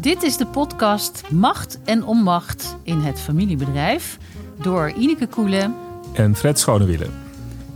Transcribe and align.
Dit 0.00 0.22
is 0.22 0.36
de 0.36 0.46
podcast 0.46 1.22
Macht 1.30 1.78
en 1.84 2.04
Onmacht 2.04 2.76
in 2.82 2.98
het 2.98 3.20
familiebedrijf 3.20 4.18
door 4.62 4.90
Ineke 4.90 5.26
Koelen 5.26 5.74
en 6.12 6.36
Fred 6.36 6.58
Schonewiele. 6.58 7.06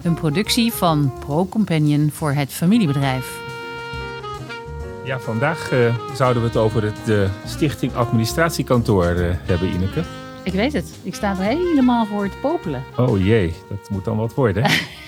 Een 0.03 0.15
productie 0.15 0.73
van 0.73 1.13
Pro 1.19 1.47
Companion 1.47 2.11
voor 2.11 2.33
het 2.33 2.53
familiebedrijf. 2.53 3.41
Ja, 5.05 5.19
vandaag 5.21 5.73
uh, 5.73 5.95
zouden 6.15 6.43
we 6.43 6.49
het 6.49 6.57
over 6.57 6.83
het 6.83 7.09
uh, 7.09 7.31
Stichting 7.47 7.95
Administratiekantoor 7.95 9.17
uh, 9.17 9.35
hebben, 9.43 9.69
Ineke. 9.69 10.03
Ik 10.43 10.53
weet 10.53 10.73
het. 10.73 10.95
Ik 11.03 11.15
sta 11.15 11.31
er 11.31 11.43
helemaal 11.43 12.07
voor 12.07 12.29
te 12.29 12.37
popelen. 12.37 12.85
Oh 12.97 13.25
jee, 13.25 13.55
dat 13.69 13.91
moet 13.91 14.05
dan 14.05 14.17
wat 14.17 14.35
worden. 14.35 14.71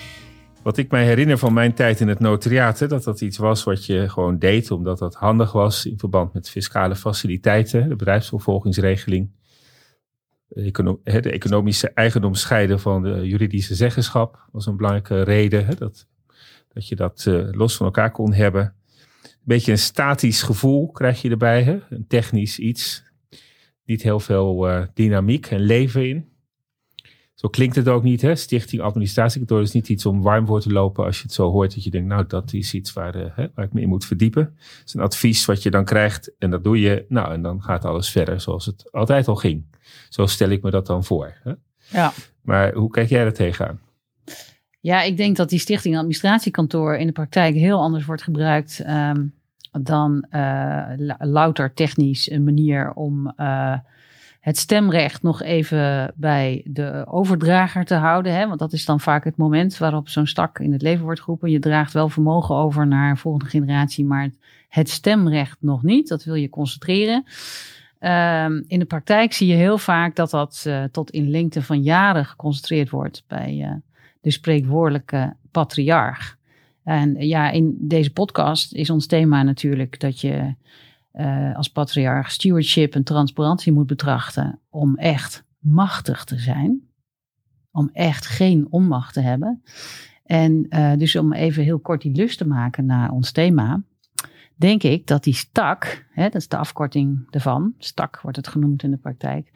Wat 0.65 0.77
ik 0.77 0.91
mij 0.91 1.05
herinner 1.05 1.39
van 1.39 1.53
mijn 1.53 1.75
tijd 1.75 2.01
in 2.01 2.09
het 2.09 2.19
notariaat, 2.19 2.89
dat 2.89 3.05
dat 3.05 3.21
iets 3.21 3.39
was 3.39 3.65
wat 3.65 3.87
je 3.87 4.09
gewoon 4.09 4.39
deed 4.39 4.71
omdat 4.71 4.99
dat 4.99 5.15
handig 5.15 5.53
was 5.53 5.87
in 5.87 5.99
verband 5.99 6.33
met 6.33 6.51
fiscale 6.51 6.97
faciliteiten, 6.97 7.89
de 7.89 7.97
bedrijfsopvolgingsregeling, 7.97 9.31
de 10.49 11.31
economische 11.31 11.91
eigendom 11.91 12.35
scheiden 12.35 12.81
van 12.81 13.03
de 13.03 13.29
juridische 13.29 13.75
zeggenschap 13.75 14.49
was 14.53 14.67
een 14.67 14.77
belangrijke 14.77 15.23
reden 15.23 15.77
dat, 15.79 16.07
dat 16.73 16.89
je 16.89 16.97
dat 16.97 17.25
uh, 17.29 17.49
los 17.51 17.77
van 17.77 17.87
elkaar 17.87 18.11
kon 18.11 18.33
hebben. 18.33 18.75
Een 19.23 19.31
beetje 19.43 19.73
een 19.73 19.79
statisch 19.79 20.43
gevoel 20.43 20.91
krijg 20.91 21.23
je 21.23 21.31
erbij, 21.31 21.83
een 21.91 22.07
technisch 22.09 22.59
iets, 22.59 23.05
niet 23.85 24.03
heel 24.03 24.21
veel 24.21 24.71
uh, 24.71 24.87
dynamiek 24.95 25.47
en 25.47 25.61
leven 25.61 26.09
in. 26.09 26.34
Zo 27.35 27.49
klinkt 27.49 27.77
het 27.77 27.89
ook 27.89 28.03
niet, 28.03 28.23
hè? 28.23 28.35
Stichting 28.35 28.83
Administratiekantoor 28.83 29.61
is 29.61 29.73
niet 29.73 29.89
iets 29.89 30.07
om 30.07 30.23
warm 30.23 30.47
voor 30.47 30.61
te 30.61 30.73
lopen 30.73 31.05
als 31.05 31.17
je 31.17 31.23
het 31.23 31.33
zo 31.33 31.51
hoort. 31.51 31.75
Dat 31.75 31.85
je 31.85 31.91
denkt, 31.91 32.09
nou, 32.09 32.25
dat 32.27 32.53
is 32.53 32.75
iets 32.75 32.93
waar, 32.93 33.17
uh, 33.17 33.25
hè, 33.35 33.47
waar 33.55 33.65
ik 33.65 33.73
me 33.73 33.81
in 33.81 33.89
moet 33.89 34.05
verdiepen. 34.05 34.43
Het 34.59 34.83
is 34.85 34.95
een 34.95 35.01
advies 35.01 35.45
wat 35.45 35.63
je 35.63 35.71
dan 35.71 35.85
krijgt 35.85 36.33
en 36.39 36.51
dat 36.51 36.65
doe 36.65 36.81
je. 36.81 37.05
Nou, 37.09 37.33
en 37.33 37.43
dan 37.43 37.63
gaat 37.63 37.85
alles 37.85 38.11
verder 38.11 38.41
zoals 38.41 38.67
het 38.67 38.93
altijd 38.93 39.29
al 39.29 39.37
ging. 39.37 39.65
Zo 40.09 40.27
stel 40.27 40.49
ik 40.49 40.63
me 40.63 40.71
dat 40.71 40.87
dan 40.87 41.05
voor. 41.05 41.35
Hè? 41.43 41.53
Ja. 41.91 42.13
Maar 42.41 42.73
hoe 42.73 42.91
kijk 42.91 43.09
jij 43.09 43.25
er 43.25 43.33
tegenaan? 43.33 43.81
Ja, 44.81 45.03
ik 45.03 45.17
denk 45.17 45.37
dat 45.37 45.49
die 45.49 45.59
Stichting 45.59 45.97
Administratiekantoor 45.97 46.97
in 46.97 47.07
de 47.07 47.13
praktijk 47.13 47.55
heel 47.55 47.81
anders 47.81 48.05
wordt 48.05 48.23
gebruikt 48.23 48.85
um, 48.87 49.35
dan 49.83 50.27
uh, 50.31 50.83
louter 51.19 51.75
technisch 51.75 52.31
een 52.31 52.45
manier 52.45 52.93
om 52.93 53.33
uh, 53.37 53.79
het 54.45 54.59
stemrecht 54.59 55.23
nog 55.23 55.43
even 55.43 56.13
bij 56.17 56.63
de 56.65 57.05
overdrager 57.09 57.85
te 57.85 57.95
houden. 57.95 58.35
Hè? 58.35 58.47
Want 58.47 58.59
dat 58.59 58.73
is 58.73 58.85
dan 58.85 59.01
vaak 59.01 59.25
het 59.25 59.37
moment 59.37 59.79
waarop 59.79 60.09
zo'n 60.09 60.27
stak 60.27 60.59
in 60.59 60.73
het 60.73 60.83
leven 60.83 61.05
wordt 61.05 61.21
geroepen. 61.21 61.51
Je 61.51 61.59
draagt 61.59 61.93
wel 61.93 62.09
vermogen 62.09 62.55
over 62.55 62.87
naar 62.87 63.11
een 63.11 63.17
volgende 63.17 63.51
generatie, 63.51 64.05
maar 64.05 64.31
het 64.69 64.89
stemrecht 64.89 65.57
nog 65.61 65.83
niet. 65.83 66.09
Dat 66.09 66.25
wil 66.25 66.35
je 66.35 66.49
concentreren. 66.49 67.25
Um, 68.01 68.65
in 68.67 68.79
de 68.79 68.85
praktijk 68.85 69.33
zie 69.33 69.47
je 69.47 69.55
heel 69.55 69.79
vaak 69.79 70.17
dat 70.17 70.31
dat 70.31 70.65
uh, 70.67 70.85
tot 70.91 71.11
in 71.11 71.31
lengte 71.31 71.63
van 71.63 71.83
jaren 71.83 72.25
geconcentreerd 72.25 72.91
wordt 72.91 73.25
bij 73.27 73.57
uh, 73.57 73.73
de 74.21 74.31
spreekwoordelijke 74.31 75.35
patriarch. 75.51 76.37
En 76.83 77.27
ja, 77.27 77.51
in 77.51 77.77
deze 77.79 78.13
podcast 78.13 78.73
is 78.73 78.91
ons 78.91 79.07
thema 79.07 79.43
natuurlijk 79.43 80.01
dat 80.01 80.21
je 80.21 80.55
uh, 81.15 81.57
als 81.57 81.69
patriarch 81.69 82.31
stewardship 82.31 82.95
en 82.95 83.05
transparantie 83.05 83.73
moet 83.73 83.87
betrachten 83.87 84.61
om 84.69 84.97
echt 84.97 85.45
machtig 85.59 86.25
te 86.25 86.39
zijn. 86.39 86.83
Om 87.71 87.91
echt 87.93 88.27
geen 88.27 88.67
onmacht 88.71 89.15
te 89.15 89.21
hebben. 89.21 89.63
En 90.25 90.67
uh, 90.69 90.93
dus 90.97 91.17
om 91.17 91.33
even 91.33 91.63
heel 91.63 91.79
kort 91.79 92.03
die 92.03 92.15
lust 92.15 92.39
te 92.39 92.47
maken 92.47 92.87
naar 92.87 93.11
ons 93.11 93.33
thema, 93.33 93.83
denk 94.57 94.83
ik 94.83 95.07
dat 95.07 95.25
die 95.25 95.35
stak, 95.35 96.07
hè, 96.11 96.23
dat 96.23 96.35
is 96.35 96.49
de 96.49 96.57
afkorting 96.57 97.27
ervan, 97.31 97.75
stak 97.79 98.21
wordt 98.21 98.37
het 98.37 98.49
genoemd 98.49 98.83
in 98.83 98.91
de 98.91 98.97
praktijk, 98.97 99.51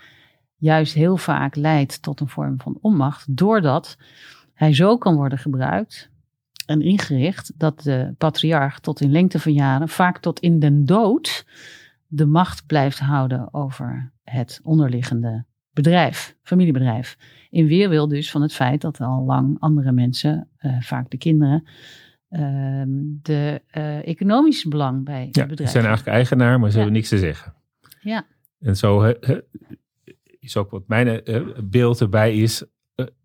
juist 0.57 0.95
heel 0.95 1.17
vaak 1.17 1.57
leidt 1.57 2.03
tot 2.03 2.21
een 2.21 2.29
vorm 2.29 2.61
van 2.61 2.79
onmacht, 2.81 3.37
doordat 3.37 3.99
hij 4.55 4.75
zo 4.75 4.99
kan 4.99 5.15
worden 5.15 5.39
gebruikt 5.39 6.11
en 6.69 6.83
ingericht 6.83 7.53
dat 7.57 7.83
de 7.83 8.15
patriarch 8.19 8.81
tot 8.81 9.01
in 9.01 9.11
lengte 9.11 9.39
van 9.39 9.53
jaren, 9.53 9.89
vaak 9.89 10.19
tot 10.19 10.41
in 10.41 10.59
den 10.59 10.85
dood, 10.85 11.47
de 12.07 12.27
macht 12.27 12.67
blijft 12.67 12.99
houden 12.99 13.55
over 13.55 14.13
het 14.25 14.61
onderliggende 14.63 15.45
bedrijf, 15.71 16.37
familiebedrijf. 16.43 17.17
In 17.51 17.67
weerwil 17.67 18.09
dus 18.09 18.31
van 18.31 18.43
het 18.43 18.55
feit 18.55 18.81
dat 18.81 19.01
al 19.01 19.25
lang 19.25 19.57
andere 19.59 19.93
mensen, 19.93 20.49
uh, 20.61 20.81
vaak 20.81 21.11
de 21.11 21.17
kinderen, 21.17 21.67
uh, 22.31 22.83
de 23.23 23.63
uh, 23.77 24.07
economische 24.07 24.69
belang 24.69 25.05
bij 25.05 25.27
het 25.27 25.37
ja, 25.37 25.47
bedrijf. 25.47 25.71
Ze 25.71 25.77
zijn 25.77 25.87
eigenlijk 25.87 26.17
eigenaar, 26.17 26.61
maar 26.61 26.71
ze 26.71 26.77
ja. 26.77 26.83
hebben 26.83 26.97
niks 26.99 27.09
te 27.09 27.19
zeggen. 27.19 27.55
Ja. 28.01 28.27
En 28.61 28.77
zo 28.77 29.15
is 30.39 30.57
ook 30.57 30.71
wat 30.71 30.89
mijn 30.89 31.23
beeld 31.65 32.01
erbij 32.01 32.37
is 32.37 32.65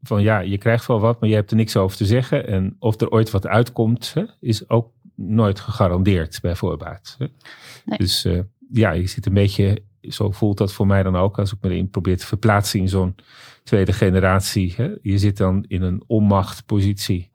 van 0.01 0.21
ja, 0.21 0.39
je 0.39 0.57
krijgt 0.57 0.85
wel 0.85 0.99
wat, 0.99 1.19
maar 1.19 1.29
je 1.29 1.35
hebt 1.35 1.51
er 1.51 1.57
niks 1.57 1.77
over 1.77 1.97
te 1.97 2.05
zeggen. 2.05 2.47
En 2.47 2.75
of 2.79 3.01
er 3.01 3.09
ooit 3.09 3.31
wat 3.31 3.47
uitkomt, 3.47 4.13
hè, 4.13 4.23
is 4.39 4.69
ook 4.69 4.91
nooit 5.15 5.59
gegarandeerd 5.59 6.39
bij 6.41 6.55
voorbaat. 6.55 7.15
Nee. 7.19 7.97
Dus 7.97 8.25
uh, 8.25 8.39
ja, 8.71 8.91
je 8.91 9.07
zit 9.07 9.25
een 9.25 9.33
beetje, 9.33 9.83
zo 10.01 10.31
voelt 10.31 10.57
dat 10.57 10.73
voor 10.73 10.87
mij 10.87 11.03
dan 11.03 11.15
ook, 11.15 11.39
als 11.39 11.53
ik 11.53 11.57
me 11.61 11.69
erin 11.69 11.89
probeer 11.89 12.17
te 12.17 12.25
verplaatsen 12.25 12.79
in 12.79 12.89
zo'n 12.89 13.15
tweede 13.63 13.93
generatie. 13.93 14.73
Hè. 14.77 14.91
Je 15.01 15.17
zit 15.17 15.37
dan 15.37 15.65
in 15.67 15.81
een 15.81 16.03
onmachtpositie 16.07 17.29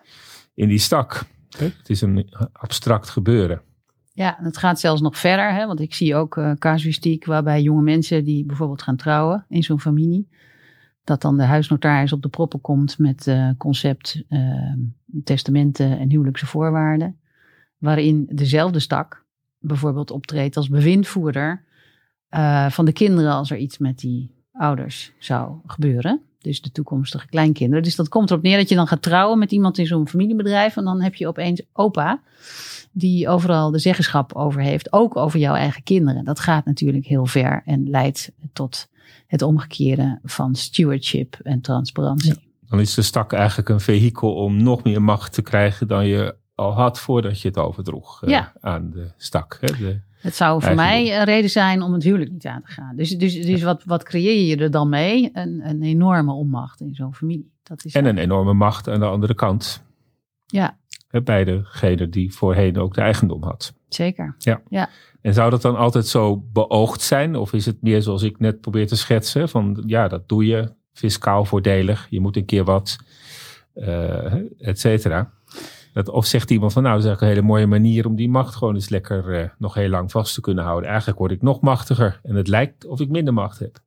in 0.54 0.68
die 0.68 0.78
stak. 0.78 1.24
Hè. 1.58 1.64
Het 1.64 1.90
is 1.90 2.00
een 2.00 2.34
abstract 2.52 3.08
gebeuren. 3.08 3.62
Ja, 4.12 4.38
het 4.40 4.56
gaat 4.56 4.80
zelfs 4.80 5.00
nog 5.00 5.18
verder, 5.18 5.54
hè, 5.54 5.66
want 5.66 5.80
ik 5.80 5.94
zie 5.94 6.14
ook 6.14 6.36
uh, 6.36 6.52
casuïstiek 6.52 7.24
waarbij 7.24 7.62
jonge 7.62 7.82
mensen 7.82 8.24
die 8.24 8.44
bijvoorbeeld 8.44 8.82
gaan 8.82 8.96
trouwen 8.96 9.44
in 9.48 9.62
zo'n 9.62 9.80
familie, 9.80 10.28
dat 11.08 11.22
dan 11.22 11.36
de 11.36 11.42
huisnotaris 11.42 12.12
op 12.12 12.22
de 12.22 12.28
proppen 12.28 12.60
komt 12.60 12.98
met 12.98 13.26
uh, 13.26 13.50
concept, 13.56 14.22
uh, 14.28 14.72
testamenten 15.24 15.98
en 15.98 16.10
huwelijkse 16.10 16.46
voorwaarden. 16.46 17.18
Waarin 17.78 18.28
dezelfde 18.32 18.78
stak 18.78 19.24
bijvoorbeeld 19.58 20.10
optreedt 20.10 20.56
als 20.56 20.68
bewindvoerder 20.68 21.64
uh, 22.30 22.70
van 22.70 22.84
de 22.84 22.92
kinderen 22.92 23.32
als 23.32 23.50
er 23.50 23.56
iets 23.56 23.78
met 23.78 23.98
die 23.98 24.30
ouders 24.52 25.12
zou 25.18 25.56
gebeuren. 25.66 26.20
Dus 26.38 26.60
de 26.60 26.72
toekomstige 26.72 27.26
kleinkinderen. 27.26 27.82
Dus 27.82 27.96
dat 27.96 28.08
komt 28.08 28.30
erop 28.30 28.42
neer 28.42 28.56
dat 28.56 28.68
je 28.68 28.74
dan 28.74 28.86
gaat 28.86 29.02
trouwen 29.02 29.38
met 29.38 29.52
iemand 29.52 29.78
in 29.78 29.86
zo'n 29.86 30.08
familiebedrijf. 30.08 30.76
En 30.76 30.84
dan 30.84 31.02
heb 31.02 31.14
je 31.14 31.28
opeens 31.28 31.62
opa 31.72 32.20
die 32.92 33.28
overal 33.28 33.70
de 33.70 33.78
zeggenschap 33.78 34.32
over 34.32 34.60
heeft. 34.60 34.92
Ook 34.92 35.16
over 35.16 35.38
jouw 35.38 35.54
eigen 35.54 35.82
kinderen. 35.82 36.24
Dat 36.24 36.40
gaat 36.40 36.64
natuurlijk 36.64 37.06
heel 37.06 37.26
ver 37.26 37.62
en 37.64 37.90
leidt 37.90 38.32
tot 38.52 38.88
het 39.26 39.42
omgekeerde 39.42 40.18
van 40.22 40.54
stewardship 40.54 41.36
en 41.42 41.60
transparantie. 41.60 42.34
Ja, 42.34 42.40
dan 42.68 42.80
is 42.80 42.94
de 42.94 43.02
stak 43.02 43.32
eigenlijk 43.32 43.68
een 43.68 43.80
vehikel 43.80 44.34
om 44.34 44.62
nog 44.62 44.84
meer 44.84 45.02
macht 45.02 45.32
te 45.32 45.42
krijgen 45.42 45.88
dan 45.88 46.06
je 46.06 46.34
al 46.54 46.72
had 46.72 47.00
voordat 47.00 47.40
je 47.40 47.48
het 47.48 47.58
overdroeg 47.58 48.22
uh, 48.22 48.30
ja. 48.30 48.52
aan 48.60 48.90
de 48.90 49.10
stak. 49.16 49.58
Hè, 49.60 49.66
de 49.66 50.00
het 50.20 50.34
zou 50.34 50.62
voor 50.62 50.74
mij 50.74 51.18
een 51.18 51.24
reden 51.24 51.50
zijn 51.50 51.82
om 51.82 51.92
het 51.92 52.02
huwelijk 52.02 52.30
niet 52.30 52.46
aan 52.46 52.62
te 52.62 52.70
gaan. 52.70 52.96
Dus, 52.96 53.10
dus, 53.10 53.46
dus 53.46 53.62
wat, 53.62 53.84
wat 53.84 54.02
creëer 54.02 54.46
je 54.46 54.56
er 54.56 54.70
dan 54.70 54.88
mee? 54.88 55.30
Een, 55.32 55.60
een 55.68 55.82
enorme 55.82 56.32
onmacht 56.32 56.80
in 56.80 56.94
zo'n 56.94 57.14
familie. 57.14 57.52
Dat 57.62 57.84
is 57.84 57.94
en 57.94 58.04
een 58.04 58.18
enorme 58.18 58.52
macht 58.52 58.88
aan 58.88 59.00
de 59.00 59.06
andere 59.06 59.34
kant. 59.34 59.82
Ja. 60.46 60.76
Bij 61.24 61.44
degene 61.44 62.08
die 62.08 62.34
voorheen 62.34 62.78
ook 62.78 62.94
de 62.94 63.00
eigendom 63.00 63.42
had. 63.42 63.74
Zeker. 63.88 64.34
Ja. 64.38 64.60
ja. 64.68 64.88
En 65.20 65.34
zou 65.34 65.50
dat 65.50 65.62
dan 65.62 65.76
altijd 65.76 66.06
zo 66.06 66.36
beoogd 66.52 67.00
zijn? 67.00 67.36
Of 67.36 67.52
is 67.52 67.66
het 67.66 67.82
meer 67.82 68.02
zoals 68.02 68.22
ik 68.22 68.38
net 68.38 68.60
probeer 68.60 68.86
te 68.86 68.96
schetsen? 68.96 69.48
Van 69.48 69.82
ja, 69.86 70.08
dat 70.08 70.28
doe 70.28 70.46
je 70.46 70.72
fiscaal 70.92 71.44
voordelig. 71.44 72.06
Je 72.10 72.20
moet 72.20 72.36
een 72.36 72.44
keer 72.44 72.64
wat, 72.64 72.96
uh, 73.74 74.34
et 74.58 74.80
cetera. 74.80 75.32
Dat, 75.92 76.08
of 76.08 76.26
zegt 76.26 76.50
iemand 76.50 76.72
van 76.72 76.82
nou, 76.82 76.94
dat 76.94 77.04
is 77.04 77.08
eigenlijk 77.08 77.38
een 77.38 77.42
hele 77.42 77.52
mooie 77.54 77.80
manier 77.80 78.06
om 78.06 78.16
die 78.16 78.28
macht 78.28 78.54
gewoon 78.54 78.74
eens 78.74 78.88
lekker 78.88 79.40
uh, 79.40 79.48
nog 79.58 79.74
heel 79.74 79.88
lang 79.88 80.10
vast 80.10 80.34
te 80.34 80.40
kunnen 80.40 80.64
houden. 80.64 80.88
Eigenlijk 80.88 81.18
word 81.18 81.30
ik 81.30 81.42
nog 81.42 81.60
machtiger 81.60 82.20
en 82.22 82.34
het 82.34 82.48
lijkt 82.48 82.86
of 82.86 83.00
ik 83.00 83.08
minder 83.08 83.34
macht 83.34 83.58
heb. 83.58 83.78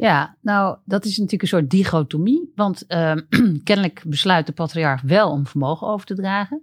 Ja, 0.00 0.36
nou, 0.40 0.78
dat 0.84 1.04
is 1.04 1.10
natuurlijk 1.10 1.42
een 1.42 1.48
soort 1.48 1.70
dichotomie. 1.70 2.52
Want 2.54 2.84
uh, 2.88 3.16
kennelijk 3.64 4.02
besluit 4.06 4.46
de 4.46 4.52
patriarch 4.52 5.02
wel 5.02 5.30
om 5.30 5.46
vermogen 5.46 5.86
over 5.86 6.06
te 6.06 6.14
dragen. 6.14 6.62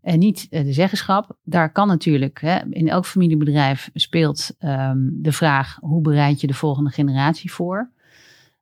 En 0.00 0.18
niet 0.18 0.46
uh, 0.50 0.64
de 0.64 0.72
zeggenschap. 0.72 1.36
Daar 1.44 1.72
kan 1.72 1.88
natuurlijk, 1.88 2.40
hè, 2.40 2.58
in 2.70 2.88
elk 2.88 3.06
familiebedrijf 3.06 3.90
speelt 3.94 4.56
um, 4.60 5.18
de 5.22 5.32
vraag: 5.32 5.78
hoe 5.80 6.00
bereid 6.00 6.40
je 6.40 6.46
de 6.46 6.54
volgende 6.54 6.90
generatie 6.90 7.52
voor? 7.52 7.90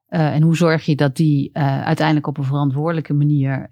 Uh, 0.08 0.34
en 0.34 0.42
hoe 0.42 0.56
zorg 0.56 0.84
je 0.84 0.96
dat 0.96 1.16
die 1.16 1.50
uh, 1.52 1.84
uiteindelijk 1.84 2.26
op 2.26 2.38
een 2.38 2.44
verantwoordelijke 2.44 3.14
manier 3.14 3.70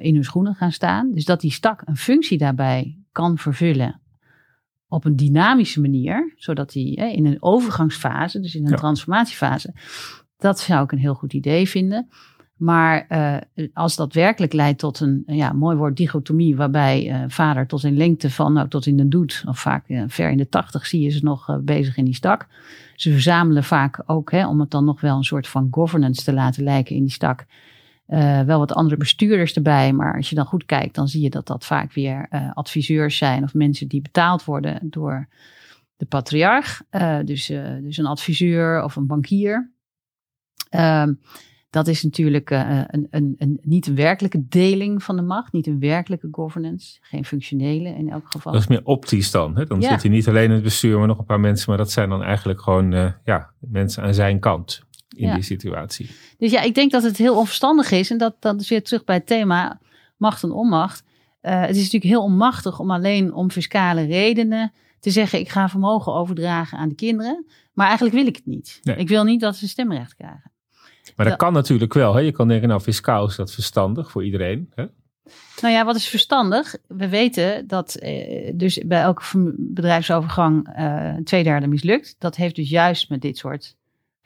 in 0.00 0.14
hun 0.14 0.24
schoenen 0.24 0.54
gaan 0.54 0.72
staan? 0.72 1.10
Dus 1.10 1.24
dat 1.24 1.40
die 1.40 1.52
stak 1.52 1.82
een 1.84 1.96
functie 1.96 2.38
daarbij 2.38 2.98
kan 3.12 3.38
vervullen 3.38 4.00
op 4.96 5.04
een 5.04 5.16
dynamische 5.16 5.80
manier, 5.80 6.34
zodat 6.36 6.72
die 6.72 6.96
in 6.96 7.26
een 7.26 7.42
overgangsfase, 7.42 8.40
dus 8.40 8.54
in 8.54 8.64
een 8.64 8.70
ja. 8.70 8.76
transformatiefase, 8.76 9.74
dat 10.38 10.60
zou 10.60 10.84
ik 10.84 10.92
een 10.92 10.98
heel 10.98 11.14
goed 11.14 11.32
idee 11.32 11.68
vinden. 11.68 12.08
Maar 12.56 13.06
uh, 13.08 13.66
als 13.72 13.96
dat 13.96 14.12
werkelijk 14.12 14.52
leidt 14.52 14.78
tot 14.78 15.00
een 15.00 15.22
ja, 15.26 15.52
mooi 15.52 15.76
woord 15.76 15.96
dichotomie, 15.96 16.56
waarbij 16.56 17.08
uh, 17.08 17.24
vader 17.28 17.66
tot 17.66 17.84
in 17.84 17.96
lengte 17.96 18.30
van, 18.30 18.52
nou 18.52 18.68
tot 18.68 18.86
in 18.86 18.96
de 18.96 19.08
doet, 19.08 19.44
of 19.46 19.58
vaak 19.58 19.88
uh, 19.88 20.02
ver 20.06 20.30
in 20.30 20.36
de 20.36 20.48
tachtig 20.48 20.86
zie 20.86 21.00
je 21.00 21.10
ze 21.10 21.24
nog 21.24 21.58
bezig 21.62 21.96
in 21.96 22.04
die 22.04 22.14
stak. 22.14 22.46
Ze 22.94 23.12
verzamelen 23.12 23.64
vaak 23.64 24.02
ook, 24.06 24.30
hè, 24.30 24.46
om 24.46 24.60
het 24.60 24.70
dan 24.70 24.84
nog 24.84 25.00
wel 25.00 25.16
een 25.16 25.24
soort 25.24 25.48
van 25.48 25.68
governance 25.70 26.24
te 26.24 26.32
laten 26.32 26.62
lijken 26.62 26.96
in 26.96 27.02
die 27.02 27.12
stak, 27.12 27.46
wel 28.46 28.58
wat 28.58 28.72
andere 28.72 28.96
bestuurders 28.96 29.54
erbij. 29.54 29.92
Maar 29.92 30.16
als 30.16 30.28
je 30.28 30.34
dan 30.34 30.46
goed 30.46 30.64
kijkt, 30.64 30.94
dan 30.94 31.08
zie 31.08 31.22
je 31.22 31.30
dat 31.30 31.46
dat 31.46 31.64
vaak 31.64 31.92
weer 31.92 32.28
adviseurs 32.54 33.16
zijn 33.16 33.42
of 33.42 33.54
mensen 33.54 33.88
die 33.88 34.02
betaald 34.02 34.44
worden 34.44 34.78
door 34.90 35.28
de 35.96 36.06
patriarch. 36.06 36.82
dus, 37.24 37.46
dus 37.82 37.96
een 37.96 38.06
adviseur 38.06 38.82
of 38.82 38.96
een 38.96 39.06
bankier. 39.06 39.72
Ehm, 40.70 41.12
dat 41.70 41.86
is 41.86 42.02
natuurlijk 42.02 42.50
een, 42.50 43.06
een, 43.10 43.34
een, 43.38 43.58
niet 43.62 43.86
een 43.86 43.94
werkelijke 43.94 44.48
deling 44.48 45.02
van 45.02 45.16
de 45.16 45.22
macht, 45.22 45.52
niet 45.52 45.66
een 45.66 45.80
werkelijke 45.80 46.28
governance, 46.30 46.98
geen 47.00 47.24
functionele 47.24 47.88
in 47.88 48.10
elk 48.10 48.26
geval. 48.30 48.52
Dat 48.52 48.60
is 48.60 48.66
meer 48.66 48.84
optisch 48.84 49.30
dan. 49.30 49.56
Hè? 49.56 49.64
Dan 49.64 49.82
zit 49.82 50.02
hij 50.02 50.10
niet 50.10 50.28
alleen 50.28 50.44
in 50.44 50.50
het 50.50 50.62
bestuur, 50.62 50.98
maar 50.98 51.06
nog 51.06 51.18
een 51.18 51.24
paar 51.24 51.40
mensen, 51.40 51.68
maar 51.68 51.78
dat 51.78 51.90
zijn 51.90 52.08
dan 52.08 52.22
eigenlijk 52.22 52.60
gewoon 52.60 53.14
ja, 53.24 53.50
mensen 53.58 54.02
aan 54.02 54.14
zijn 54.14 54.40
kant 54.40 54.85
in 55.08 55.34
die 55.34 55.42
situatie. 55.42 56.10
Dus 56.38 56.50
ja, 56.50 56.60
ik 56.60 56.74
denk 56.74 56.90
dat 56.90 57.02
het 57.02 57.16
heel 57.16 57.36
onverstandig 57.36 57.90
is 57.90 58.10
en 58.10 58.18
dat, 58.18 58.36
dat 58.40 58.60
is 58.60 58.68
weer 58.68 58.82
terug 58.82 59.04
bij 59.04 59.16
het 59.16 59.26
thema 59.26 59.80
macht 60.16 60.42
en 60.42 60.52
onmacht. 60.52 61.04
Uh, 61.42 61.60
het 61.60 61.70
is 61.76 61.76
natuurlijk 61.76 62.04
heel 62.04 62.22
onmachtig 62.22 62.80
om 62.80 62.90
alleen 62.90 63.34
om 63.34 63.50
fiscale 63.50 64.04
redenen 64.04 64.72
te 65.00 65.10
zeggen: 65.10 65.38
ik 65.38 65.48
ga 65.48 65.68
vermogen 65.68 66.12
overdragen 66.12 66.78
aan 66.78 66.88
de 66.88 66.94
kinderen. 66.94 67.46
Maar 67.72 67.86
eigenlijk 67.86 68.16
wil 68.16 68.26
ik 68.26 68.36
het 68.36 68.46
niet. 68.46 68.80
Nee. 68.82 68.96
Ik 68.96 69.08
wil 69.08 69.24
niet 69.24 69.40
dat 69.40 69.56
ze 69.56 69.68
stemrecht 69.68 70.14
krijgen. 70.14 70.52
Maar 71.16 71.28
dat 71.28 71.36
kan 71.36 71.52
natuurlijk 71.52 71.94
wel. 71.94 72.14
Hè? 72.14 72.20
Je 72.20 72.32
kan 72.32 72.48
denken, 72.48 72.68
nou 72.68 72.80
fiscaal 72.80 73.26
is 73.26 73.36
dat 73.36 73.52
verstandig 73.52 74.10
voor 74.10 74.24
iedereen. 74.24 74.72
Hè? 74.74 74.84
Nou 75.60 75.74
ja, 75.74 75.84
wat 75.84 75.96
is 75.96 76.08
verstandig? 76.08 76.76
We 76.88 77.08
weten 77.08 77.66
dat 77.66 77.94
eh, 77.94 78.52
dus 78.54 78.80
bij 78.86 79.00
elke 79.00 79.54
bedrijfsovergang 79.56 80.78
uh, 80.78 81.14
twee 81.14 81.42
derde 81.42 81.66
mislukt. 81.66 82.16
Dat 82.18 82.36
heeft 82.36 82.56
dus 82.56 82.70
juist 82.70 83.08
met 83.08 83.20
dit 83.20 83.38
soort 83.38 83.76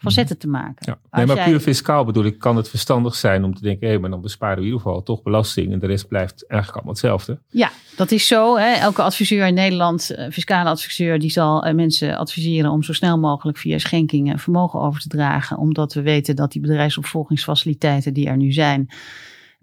facetten 0.00 0.38
te 0.38 0.48
maken. 0.48 0.76
Ja. 0.78 0.98
Nee, 1.10 1.26
maar 1.26 1.44
puur 1.44 1.60
fiscaal 1.60 2.04
bedoel 2.04 2.24
ik, 2.24 2.38
kan 2.38 2.56
het 2.56 2.68
verstandig 2.68 3.14
zijn 3.14 3.44
om 3.44 3.54
te 3.54 3.62
denken, 3.62 3.88
hé, 3.88 3.98
maar 3.98 4.10
dan 4.10 4.20
besparen 4.20 4.54
we 4.56 4.60
in 4.60 4.66
ieder 4.66 4.80
geval 4.80 5.02
toch 5.02 5.22
belasting 5.22 5.72
en 5.72 5.78
de 5.78 5.86
rest 5.86 6.08
blijft 6.08 6.46
eigenlijk 6.46 6.72
allemaal 6.74 6.92
hetzelfde. 6.92 7.38
Ja, 7.48 7.70
dat 7.96 8.10
is 8.10 8.26
zo. 8.26 8.56
Hè. 8.56 8.72
Elke 8.72 9.02
adviseur 9.02 9.46
in 9.46 9.54
Nederland, 9.54 10.10
uh, 10.10 10.30
fiscale 10.30 10.68
adviseur, 10.68 11.18
die 11.18 11.30
zal 11.30 11.66
uh, 11.66 11.74
mensen 11.74 12.16
adviseren 12.16 12.70
om 12.70 12.82
zo 12.82 12.92
snel 12.92 13.18
mogelijk 13.18 13.58
via 13.58 13.78
schenkingen 13.78 14.38
vermogen 14.38 14.80
over 14.80 15.00
te 15.00 15.08
dragen, 15.08 15.58
omdat 15.58 15.94
we 15.94 16.02
weten 16.02 16.36
dat 16.36 16.52
die 16.52 16.60
bedrijfsopvolgingsfaciliteiten 16.60 18.14
die 18.14 18.26
er 18.26 18.36
nu 18.36 18.52
zijn, 18.52 18.88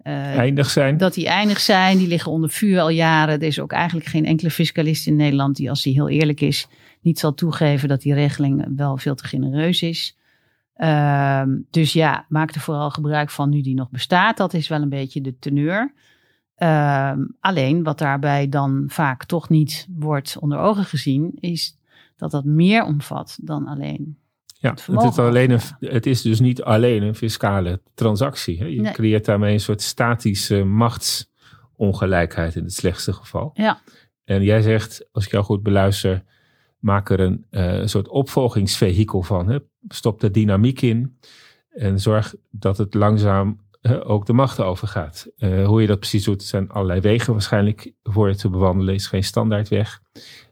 uh, 0.02 0.36
eindig 0.36 0.70
zijn. 0.70 0.96
Dat 0.96 1.14
die 1.14 1.28
eindig 1.28 1.60
zijn, 1.60 1.98
die 1.98 2.08
liggen 2.08 2.32
onder 2.32 2.50
vuur 2.50 2.80
al 2.80 2.88
jaren. 2.88 3.40
Er 3.40 3.46
is 3.46 3.60
ook 3.60 3.72
eigenlijk 3.72 4.06
geen 4.06 4.24
enkele 4.24 4.50
fiscalist 4.50 5.06
in 5.06 5.16
Nederland 5.16 5.56
die, 5.56 5.70
als 5.70 5.84
hij 5.84 5.92
heel 5.92 6.08
eerlijk 6.08 6.40
is, 6.40 6.66
niet 7.00 7.18
zal 7.18 7.34
toegeven 7.34 7.88
dat 7.88 8.02
die 8.02 8.14
regeling 8.14 8.64
wel 8.76 8.96
veel 8.96 9.14
te 9.14 9.26
genereus 9.26 9.82
is. 9.82 10.16
Ehm, 10.78 11.58
dus 11.70 11.92
ja, 11.92 12.26
maak 12.28 12.54
er 12.54 12.60
vooral 12.60 12.90
gebruik 12.90 13.30
van 13.30 13.50
nu 13.50 13.60
die 13.60 13.74
nog 13.74 13.90
bestaat. 13.90 14.36
Dat 14.36 14.54
is 14.54 14.68
wel 14.68 14.82
een 14.82 14.88
beetje 14.88 15.20
de 15.20 15.38
teneur. 15.38 15.92
Ehm, 16.54 17.24
alleen 17.40 17.82
wat 17.82 17.98
daarbij 17.98 18.48
dan 18.48 18.84
vaak 18.86 19.24
toch 19.24 19.48
niet 19.48 19.86
wordt 19.96 20.36
onder 20.40 20.58
ogen 20.58 20.84
gezien, 20.84 21.32
is 21.40 21.78
dat 22.16 22.30
dat 22.30 22.44
meer 22.44 22.84
omvat 22.84 23.38
dan 23.42 23.66
alleen. 23.66 24.18
Ja, 24.60 24.70
het, 24.70 24.86
het, 24.86 25.02
is, 25.02 25.18
alleen 25.18 25.50
een, 25.50 25.60
het 25.80 26.06
is 26.06 26.22
dus 26.22 26.40
niet 26.40 26.62
alleen 26.62 27.02
een 27.02 27.14
fiscale 27.14 27.80
transactie. 27.94 28.58
Hè? 28.58 28.64
Je 28.64 28.90
creëert 28.90 29.24
daarmee 29.24 29.52
een 29.52 29.60
soort 29.60 29.82
statische 29.82 30.64
machtsongelijkheid 30.64 32.56
in 32.56 32.62
het 32.62 32.72
slechtste 32.72 33.12
geval. 33.12 33.50
Ja. 33.54 33.80
En 34.24 34.42
jij 34.42 34.62
zegt, 34.62 35.08
als 35.12 35.24
ik 35.24 35.30
jou 35.30 35.44
goed 35.44 35.62
beluister, 35.62 36.24
maak 36.78 37.10
er 37.10 37.20
een 37.20 37.44
uh, 37.50 37.86
soort 37.86 38.08
opvolgingsvehikel 38.08 39.22
van. 39.22 39.60
Stop 39.88 40.20
de 40.20 40.30
dynamiek 40.30 40.82
in 40.82 41.18
en 41.68 42.00
zorg 42.00 42.34
dat 42.50 42.78
het 42.78 42.94
langzaam 42.94 43.60
ook 44.04 44.26
de 44.26 44.32
macht 44.32 44.60
overgaat. 44.60 45.28
Uh, 45.38 45.66
hoe 45.66 45.80
je 45.80 45.86
dat 45.86 45.98
precies 45.98 46.24
doet, 46.24 46.42
zijn 46.42 46.70
allerlei 46.70 47.00
wegen 47.00 47.32
waarschijnlijk 47.32 47.92
voor 48.02 48.28
je 48.28 48.36
te 48.36 48.48
bewandelen. 48.48 48.94
is 48.94 49.06
geen 49.06 49.24
standaardweg. 49.24 50.00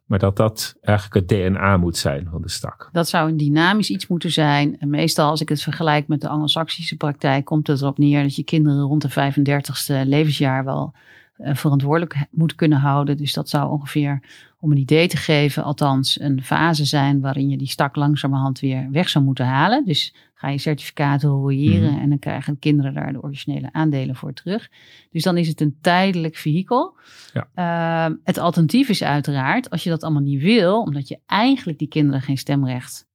Maar 0.04 0.18
dat 0.18 0.36
dat 0.36 0.76
eigenlijk 0.80 1.14
het 1.14 1.28
DNA 1.28 1.76
moet 1.76 1.96
zijn 1.96 2.28
van 2.30 2.42
de 2.42 2.50
stak. 2.50 2.88
Dat 2.92 3.08
zou 3.08 3.28
een 3.28 3.36
dynamisch 3.36 3.90
iets 3.90 4.06
moeten 4.06 4.30
zijn. 4.30 4.78
En 4.78 4.90
meestal 4.90 5.30
als 5.30 5.40
ik 5.40 5.48
het 5.48 5.62
vergelijk 5.62 6.08
met 6.08 6.20
de 6.20 6.28
Anglo-Saxische 6.28 6.96
praktijk, 6.96 7.44
komt 7.44 7.66
het 7.66 7.80
erop 7.80 7.98
neer 7.98 8.22
dat 8.22 8.36
je 8.36 8.44
kinderen 8.44 8.80
rond 8.80 9.02
de 9.02 9.10
35ste 9.10 10.08
levensjaar 10.08 10.64
wel 10.64 10.94
verantwoordelijk 11.38 12.26
moet 12.30 12.54
kunnen 12.54 12.78
houden. 12.78 13.16
Dus 13.16 13.32
dat 13.32 13.48
zou 13.48 13.70
ongeveer 13.70 14.20
om 14.60 14.70
een 14.70 14.78
idee 14.78 15.08
te 15.08 15.16
geven, 15.16 15.64
althans 15.64 16.20
een 16.20 16.42
fase 16.42 16.84
zijn 16.84 17.20
waarin 17.20 17.48
je 17.48 17.56
die 17.56 17.68
stak 17.68 17.96
langzamerhand 17.96 18.60
weer 18.60 18.88
weg 18.90 19.08
zou 19.08 19.24
moeten 19.24 19.46
halen. 19.46 19.84
Dus 19.84 20.14
ga 20.34 20.48
je 20.48 20.58
certificaten 20.58 21.28
royeren 21.28 21.92
mhm. 21.92 22.00
en 22.00 22.08
dan 22.08 22.18
krijgen 22.18 22.58
kinderen 22.58 22.94
daar 22.94 23.12
de 23.12 23.22
originele 23.22 23.72
aandelen 23.72 24.16
voor 24.16 24.32
terug. 24.32 24.70
Dus 25.10 25.22
dan 25.22 25.36
is 25.36 25.48
het 25.48 25.60
een 25.60 25.76
tijdelijk 25.80 26.36
vehikel. 26.36 26.96
Ja. 27.32 27.48
Ehm, 27.54 28.16
het 28.24 28.38
alternatief 28.38 28.88
is 28.88 29.02
uiteraard, 29.02 29.70
als 29.70 29.84
je 29.84 29.90
dat 29.90 30.02
allemaal 30.02 30.22
niet 30.22 30.42
wil, 30.42 30.80
omdat 30.80 31.08
je 31.08 31.18
eigenlijk 31.26 31.78
die 31.78 31.88
kinderen 31.88 32.22
geen 32.22 32.38
stemrecht 32.38 33.06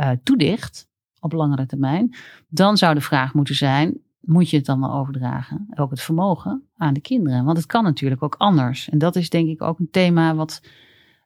uh, 0.00 0.10
toedicht 0.22 0.88
op 1.20 1.32
langere 1.32 1.66
termijn, 1.66 2.14
dan 2.48 2.76
zou 2.76 2.94
de 2.94 3.00
vraag 3.00 3.34
moeten 3.34 3.54
zijn, 3.54 3.98
moet 4.26 4.50
je 4.50 4.56
het 4.56 4.66
dan 4.66 4.80
wel 4.80 4.92
overdragen, 4.92 5.66
ook 5.74 5.90
het 5.90 6.00
vermogen, 6.00 6.62
aan 6.76 6.94
de 6.94 7.00
kinderen. 7.00 7.44
Want 7.44 7.56
het 7.56 7.66
kan 7.66 7.84
natuurlijk 7.84 8.22
ook 8.22 8.34
anders. 8.38 8.88
En 8.88 8.98
dat 8.98 9.16
is 9.16 9.30
denk 9.30 9.48
ik 9.48 9.62
ook 9.62 9.78
een 9.78 9.90
thema 9.90 10.34
wat 10.34 10.62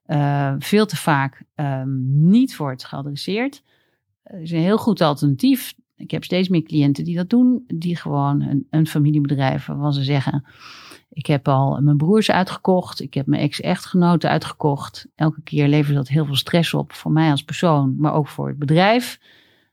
uh, 0.07 0.55
veel 0.59 0.87
te 0.87 0.97
vaak 0.97 1.43
um, 1.55 2.29
niet 2.31 2.57
wordt 2.57 2.85
geadresseerd. 2.85 3.63
Er 4.23 4.41
is 4.41 4.51
een 4.51 4.59
heel 4.59 4.79
goed 4.79 5.01
alternatief. 5.01 5.75
Ik 5.97 6.11
heb 6.11 6.25
steeds 6.25 6.49
meer 6.49 6.63
cliënten 6.63 7.05
die 7.05 7.17
dat 7.17 7.31
doen, 7.31 7.65
die 7.67 7.97
gewoon 7.97 8.41
een, 8.41 8.67
een 8.71 8.87
familiebedrijf 8.87 9.67
waarvan 9.67 9.93
ze 9.93 10.03
zeggen: 10.03 10.45
Ik 11.11 11.27
heb 11.27 11.49
al 11.49 11.81
mijn 11.81 11.97
broers 11.97 12.31
uitgekocht, 12.31 13.01
ik 13.01 13.15
heb 13.15 13.27
mijn 13.27 13.43
ex-echtgenoten 13.43 14.31
uitgekocht. 14.31 15.07
Elke 15.15 15.41
keer 15.43 15.69
levert 15.69 15.97
dat 15.97 16.09
heel 16.09 16.25
veel 16.25 16.37
stress 16.37 16.75
op 16.75 16.93
voor 16.93 17.13
mij 17.13 17.31
als 17.31 17.45
persoon, 17.45 17.97
maar 17.99 18.13
ook 18.13 18.29
voor 18.29 18.49
het 18.49 18.59
bedrijf. 18.59 19.21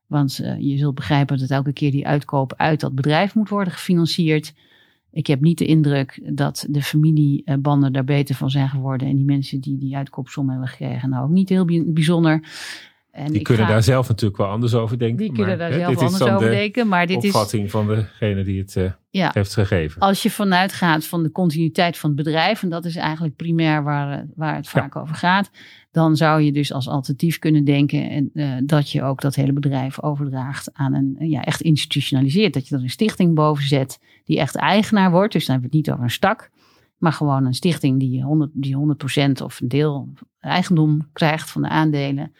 Want 0.08 0.40
uh, 0.42 0.60
je 0.60 0.78
zult 0.78 0.96
begrijpen 0.96 1.38
dat 1.38 1.50
elke 1.50 1.74
keer 1.74 1.92
die 1.92 2.08
uitkoop 2.08 2.54
uit 2.58 2.80
dat 2.80 2.96
bedrijf 2.96 3.36
moet 3.36 3.50
worden 3.50 3.74
gefinancierd. 3.74 4.54
Ik 5.12 5.28
heb 5.28 5.42
niet 5.42 5.58
de 5.58 5.66
indruk 5.66 6.22
dat 6.36 6.66
de 6.70 6.82
familiebanden 6.82 7.94
daar 7.94 8.04
beter 8.04 8.36
van 8.36 8.50
zijn 8.50 8.70
geworden. 8.70 9.08
En 9.08 9.16
die 9.16 9.26
mensen 9.26 9.60
die 9.60 9.78
die 9.78 9.96
uitkoopsom 9.96 10.50
hebben 10.50 10.68
gekregen, 10.68 11.10
nou 11.10 11.24
ook 11.24 11.32
niet 11.32 11.50
heel 11.50 11.66
bijzonder. 11.86 12.44
En 13.16 13.32
die 13.32 13.42
kunnen 13.42 13.68
daar 13.68 13.84
zelf 13.84 14.08
natuurlijk 14.08 14.38
wel 14.38 14.50
anders 14.50 14.74
over 14.74 15.00
denken. 15.00 15.18
Die 15.18 15.32
kunnen 15.32 15.58
daar 15.58 15.74
zelf 15.74 15.98
anders 15.98 16.22
over 16.22 16.50
denken. 16.50 16.88
Maar 16.88 17.08
dit 17.08 17.26
opvatting 17.26 17.64
is 17.66 17.72
van 17.72 17.88
degene 17.88 18.44
die 18.44 18.60
het 18.60 18.76
uh, 19.12 19.30
heeft 19.32 19.54
gegeven. 19.54 20.02
Als 20.02 20.24
je 20.24 20.32
vanuit 20.32 20.74
gaat 20.74 21.06
van 21.06 21.24
de 21.24 21.32
continuïteit 21.32 21.98
van 21.98 22.10
het 22.10 22.24
bedrijf, 22.24 22.64
en 22.64 22.70
dat 22.70 22.86
is 22.86 22.96
eigenlijk 22.96 23.36
primair 23.36 23.84
waar, 23.84 24.26
waar 24.36 24.56
het 24.56 24.68
vaak 24.68 24.96
over 24.96 25.16
gaat, 25.16 25.52
dan 25.92 26.16
zou 26.16 26.42
je 26.42 26.52
dus 26.52 26.74
als 26.74 26.88
alternatief 26.88 27.40
kunnen 27.40 27.64
denken 27.64 28.10
en, 28.10 28.30
uh, 28.34 28.54
dat 28.64 28.92
je 28.92 29.04
ook 29.04 29.22
dat 29.22 29.36
hele 29.36 29.54
bedrijf 29.54 30.02
overdraagt 30.02 30.70
aan 30.74 30.94
een, 30.94 31.16
ja, 31.20 31.42
echt 31.42 31.62
institutionaliseert. 31.62 32.54
Dat 32.54 32.68
je 32.68 32.76
er 32.76 32.82
een 32.82 32.90
stichting 32.90 33.36
boven 33.36 33.68
zet 33.68 34.00
die 34.24 34.40
echt 34.40 34.56
eigenaar 34.56 35.12
wordt. 35.12 35.34
Dus 35.34 35.46
dan 35.46 35.54
hebben 35.54 35.72
we 35.72 35.78
het 35.78 35.86
niet 35.88 35.96
over 35.96 36.10
een 36.10 36.16
stak, 36.16 36.50
maar 36.98 37.14
gewoon 37.14 37.46
een 37.46 37.54
stichting 37.54 38.00
die 38.00 38.48
100%, 38.50 38.52
die 38.54 38.76
100% 38.76 39.44
of 39.44 39.62
een 39.62 39.68
deel 39.68 40.10
eigendom 40.40 41.10
krijgt 41.14 41.52
van 41.52 41.62
de 41.62 41.70
aandelen. 41.70 42.34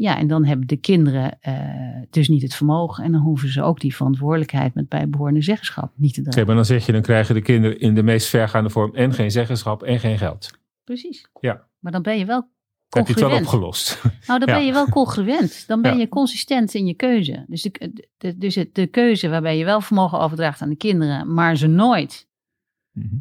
Ja, 0.00 0.18
en 0.18 0.26
dan 0.26 0.44
hebben 0.44 0.66
de 0.66 0.76
kinderen 0.76 1.38
uh, 1.48 2.02
dus 2.10 2.28
niet 2.28 2.42
het 2.42 2.54
vermogen. 2.54 3.04
En 3.04 3.12
dan 3.12 3.20
hoeven 3.20 3.48
ze 3.48 3.62
ook 3.62 3.80
die 3.80 3.94
verantwoordelijkheid 3.94 4.74
met 4.74 4.88
bijbehorende 4.88 5.42
zeggenschap 5.42 5.92
niet 5.96 6.14
te 6.14 6.22
dragen. 6.22 6.40
Oké, 6.40 6.46
maar 6.46 6.56
dan 6.56 6.64
zeg 6.64 6.86
je, 6.86 6.92
dan 6.92 7.02
krijgen 7.02 7.34
de 7.34 7.42
kinderen 7.42 7.80
in 7.80 7.94
de 7.94 8.02
meest 8.02 8.28
vergaande 8.28 8.70
vorm 8.70 8.94
en 8.94 9.12
geen 9.12 9.30
zeggenschap 9.30 9.82
en 9.82 10.00
geen 10.00 10.18
geld. 10.18 10.50
Precies. 10.84 11.28
Ja. 11.40 11.66
Maar 11.78 11.92
dan 11.92 12.02
ben 12.02 12.18
je 12.18 12.24
wel 12.24 12.48
heb 12.88 13.06
je 13.06 13.12
het 13.12 13.22
wel 13.22 13.38
opgelost. 13.38 14.02
Nou, 14.26 14.38
dan 14.38 14.54
ben 14.54 14.66
je 14.66 14.72
wel 14.72 14.88
congruent. 14.88 15.66
Dan 15.66 15.82
ben 15.82 15.98
je 15.98 16.08
consistent 16.08 16.74
in 16.74 16.86
je 16.86 16.94
keuze. 16.94 17.44
Dus, 17.48 17.62
de, 17.62 18.08
de, 18.18 18.38
dus 18.38 18.58
de 18.72 18.86
keuze 18.86 19.28
waarbij 19.28 19.58
je 19.58 19.64
wel 19.64 19.80
vermogen 19.80 20.18
overdraagt 20.18 20.62
aan 20.62 20.68
de 20.68 20.76
kinderen, 20.76 21.34
maar 21.34 21.56
ze 21.56 21.66
nooit 21.66 22.28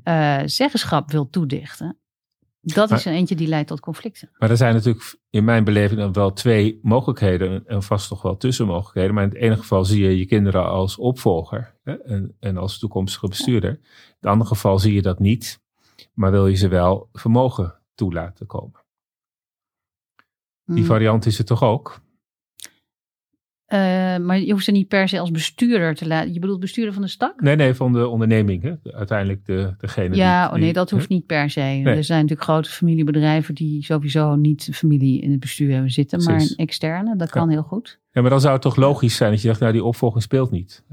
uh, 0.03 0.41
zeggenschap 0.45 1.11
wil 1.11 1.29
toedichten. 1.29 1.98
Dat 2.61 2.91
is 2.91 3.05
een 3.05 3.13
eentje 3.13 3.35
die 3.35 3.47
leidt 3.47 3.67
tot 3.67 3.79
conflicten. 3.79 4.29
Maar 4.37 4.49
er 4.49 4.57
zijn 4.57 4.73
natuurlijk 4.73 5.17
in 5.29 5.43
mijn 5.43 5.63
beleving 5.63 5.99
dan 5.99 6.13
wel 6.13 6.33
twee 6.33 6.79
mogelijkheden. 6.81 7.67
En 7.67 7.83
vast 7.83 8.07
toch 8.07 8.21
wel 8.21 8.37
tussenmogelijkheden. 8.37 9.13
Maar 9.13 9.23
in 9.23 9.29
het 9.29 9.37
ene 9.37 9.57
geval 9.57 9.85
zie 9.85 10.03
je 10.03 10.17
je 10.17 10.25
kinderen 10.25 10.69
als 10.69 10.97
opvolger. 10.97 11.75
Hè, 11.83 11.93
en, 11.93 12.35
en, 12.39 12.57
als 12.57 12.79
toekomstige 12.79 13.27
bestuurder. 13.27 13.69
In 13.71 14.15
het 14.19 14.29
andere 14.29 14.49
geval 14.49 14.79
zie 14.79 14.93
je 14.93 15.01
dat 15.01 15.19
niet. 15.19 15.61
Maar 16.13 16.31
wil 16.31 16.47
je 16.47 16.55
ze 16.55 16.67
wel 16.67 17.09
vermogen 17.13 17.75
toelaten 17.95 18.45
komen. 18.45 18.79
Die 20.65 20.77
hmm. 20.77 20.85
variant 20.85 21.25
is 21.25 21.39
er 21.39 21.45
toch 21.45 21.63
ook? 21.63 22.01
Eh, 23.69 24.17
maar 24.17 24.39
je 24.39 24.51
hoeft 24.51 24.63
ze 24.63 24.71
niet 24.71 24.87
per 24.87 25.07
se 25.07 25.19
als 25.19 25.31
bestuurder 25.31 25.95
te 25.95 26.07
laten. 26.07 26.33
Je 26.33 26.39
bedoelt 26.39 26.59
bestuurder 26.59 26.93
van 26.93 27.01
de 27.01 27.07
stak? 27.07 27.41
Nee, 27.41 27.55
nee, 27.55 27.73
van 27.73 27.93
de 27.93 28.07
onderneming. 28.07 28.63
Hè? 28.63 28.91
Uiteindelijk 28.91 29.45
de, 29.45 29.73
degene 29.77 30.15
Ja, 30.15 30.45
die... 30.45 30.53
oh 30.55 30.61
nee, 30.61 30.73
dat 30.73 30.89
hoeft 30.89 31.09
niet 31.09 31.25
per 31.25 31.49
se. 31.49 31.61
Er 31.61 32.03
zijn 32.03 32.21
natuurlijk 32.21 32.49
grote 32.49 32.69
familiebedrijven 32.69 33.55
die 33.55 33.83
sowieso 33.83 34.35
niet 34.35 34.69
familie 34.73 35.21
in 35.21 35.31
het 35.31 35.39
bestuur 35.39 35.71
hebben 35.73 35.91
zitten, 35.91 36.23
maar 36.23 36.41
een 36.41 36.53
externe. 36.55 37.15
Dat 37.15 37.29
kan 37.29 37.49
heel 37.49 37.61
goed. 37.63 37.99
Ja, 38.11 38.21
maar 38.21 38.29
dan 38.29 38.41
zou 38.41 38.53
het 38.53 38.61
toch 38.61 38.75
logisch 38.75 39.15
zijn 39.15 39.31
dat 39.31 39.41
je 39.41 39.47
zegt, 39.47 39.59
nou 39.59 39.71
die 39.71 39.83
opvolging 39.83 40.23
speelt 40.23 40.51
niet. 40.51 40.83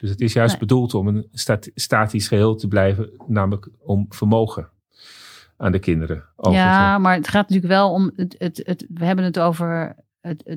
Dus 0.00 0.10
het 0.10 0.20
is 0.20 0.32
juist 0.32 0.50
Nee. 0.50 0.60
bedoeld 0.60 0.94
om 0.94 1.06
een 1.08 1.26
stat- 1.32 1.70
statisch 1.74 2.28
geheel 2.28 2.54
te 2.54 2.68
blijven, 2.68 3.10
namelijk 3.26 3.68
om 3.78 4.06
vermogen 4.08 4.68
aan 5.56 5.72
de 5.72 5.78
kinderen 5.78 6.24
over 6.36 6.58
Ja, 6.58 6.98
maar 6.98 7.14
het 7.14 7.28
gaat 7.28 7.48
natuurlijk 7.48 7.72
wel 7.74 7.92
om. 7.92 8.10
Het, 8.16 8.34
het, 8.38 8.62
het, 8.64 8.86
we 8.94 9.04
hebben 9.04 9.24
het 9.24 9.38
over 9.38 9.96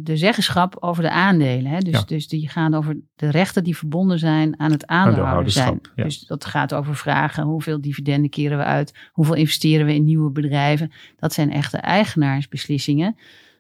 de 0.02 0.18
zeggenschap 0.18 0.78
over 0.80 1.04
de 1.04 1.10
aandelen. 1.10 1.72
Hè? 1.72 1.78
Dus, 1.80 1.94
Ja. 1.94 2.04
dus 2.06 2.28
die 2.28 2.50
gaan 2.50 2.74
over 2.74 2.98
de 3.16 3.30
rechten 3.30 3.64
die 3.64 3.78
verbonden 3.78 4.20
zijn 4.20 4.60
aan 4.60 4.72
het 4.72 4.86
aandeelhouder 4.88 5.52
zijn. 5.52 5.82
Ja. 5.96 6.04
Dus 6.04 6.20
dat 6.20 6.46
gaat 6.46 6.74
over 6.74 6.96
vragen: 6.96 7.44
hoeveel 7.44 7.82
dividenden 7.82 8.30
keren 8.30 8.58
we 8.58 8.64
uit? 8.64 9.10
Hoeveel 9.12 9.36
investeren 9.36 9.86
we 9.86 9.94
in 9.94 10.04
nieuwe 10.04 10.32
bedrijven? 10.32 10.92
Dat 11.18 11.34
zijn 11.34 11.52
echte 11.52 11.78
eigenaarsbeslissingen. 11.78 13.16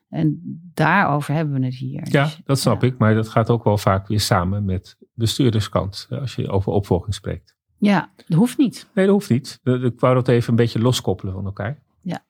En 0.09 0.41
daarover 0.73 1.33
hebben 1.33 1.59
we 1.59 1.65
het 1.65 1.75
hier. 1.75 2.07
Ja, 2.09 2.23
Dus, 2.23 2.41
dat 2.45 2.59
snap 2.59 2.81
ja. 2.81 2.87
ik. 2.87 2.97
Maar 2.97 3.13
dat 3.15 3.29
gaat 3.29 3.49
ook 3.49 3.63
wel 3.63 3.77
vaak 3.77 4.07
weer 4.07 4.19
samen 4.19 4.65
met 4.65 4.97
bestuurderskant. 5.13 6.05
hè, 6.09 6.19
Als 6.19 6.35
je 6.35 6.49
over 6.49 6.71
opvolging 6.71 7.13
spreekt. 7.13 7.55
Ja, 7.77 8.09
dat 8.27 8.37
hoeft 8.37 8.57
niet. 8.57 8.87
Nee, 8.93 9.05
dat 9.05 9.13
hoeft 9.13 9.29
niet. 9.29 9.59
Ik 9.63 9.99
wou 9.99 10.13
dat 10.15 10.27
even 10.27 10.49
een 10.49 10.55
beetje 10.55 10.79
loskoppelen 10.79 11.33
van 11.33 11.45
elkaar. 11.45 11.79
Ja. 12.01 12.23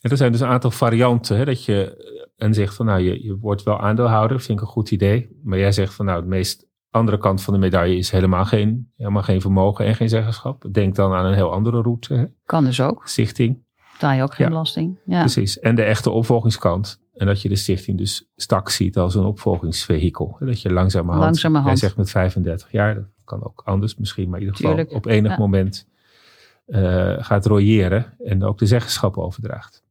En 0.00 0.10
er 0.10 0.16
zijn 0.16 0.32
dus 0.32 0.40
een 0.40 0.48
aantal 0.48 0.70
varianten. 0.70 1.36
Hè, 1.36 1.44
dat 1.44 1.64
je 1.64 2.04
en 2.36 2.54
zegt 2.54 2.74
van 2.74 2.86
nou, 2.86 3.00
je, 3.00 3.24
je 3.24 3.36
wordt 3.38 3.62
wel 3.62 3.80
aandeelhouder. 3.80 4.40
Vind 4.40 4.58
ik 4.58 4.64
een 4.64 4.70
goed 4.70 4.90
idee. 4.90 5.38
Maar 5.42 5.58
jij 5.58 5.72
zegt 5.72 5.94
van 5.94 6.06
nou, 6.06 6.20
de 6.22 6.28
meest 6.28 6.66
andere 6.90 7.18
kant 7.18 7.42
van 7.42 7.54
de 7.54 7.60
medaille 7.60 7.96
is 7.96 8.10
helemaal 8.10 8.44
geen, 8.44 8.92
helemaal 8.96 9.22
geen 9.22 9.40
vermogen 9.40 9.84
en 9.84 9.94
geen 9.94 10.08
zeggenschap. 10.08 10.64
Denk 10.72 10.94
dan 10.94 11.12
aan 11.12 11.24
een 11.26 11.34
heel 11.34 11.52
andere 11.52 11.82
route. 11.82 12.14
Hè, 12.14 12.24
Kan 12.44 12.64
dus 12.64 12.80
ook. 12.80 13.06
stichting. 13.08 13.64
Betaal 13.92 14.12
je 14.12 14.22
ook 14.22 14.34
geen 14.34 14.46
Ja. 14.46 14.52
belasting. 14.52 14.98
Ja. 15.04 15.20
Precies. 15.20 15.58
En 15.58 15.74
de 15.74 15.82
echte 15.82 16.10
opvolgingskant. 16.10 17.00
En 17.14 17.26
dat 17.26 17.42
je 17.42 17.48
de 17.48 17.56
stichting 17.56 17.98
dus 17.98 18.30
stak 18.36 18.68
ziet 18.70 18.96
als 18.98 19.14
een 19.14 19.24
opvolgingsvehikel. 19.24 20.36
Dat 20.40 20.62
je 20.62 20.72
langzamerhand, 20.72 21.24
Langzamerhand. 21.24 21.68
jij 21.78 21.88
zegt 21.88 21.96
met 21.96 22.10
35 22.10 22.72
jaar, 22.72 22.94
dat 22.94 23.04
kan 23.24 23.44
ook 23.44 23.62
anders 23.64 23.96
misschien, 23.96 24.28
maar 24.28 24.38
in 24.40 24.44
ieder 24.44 24.56
geval 24.56 24.74
Tuurlijk. 24.74 24.94
op 24.96 25.06
enig 25.06 25.30
Ja. 25.30 25.38
moment 25.38 25.88
eh, 26.66 27.14
gaat 27.18 27.46
royeren 27.46 28.14
en 28.24 28.44
ook 28.44 28.58
de 28.58 28.66
zeggenschap 28.66 29.16
overdraagt. 29.16 29.84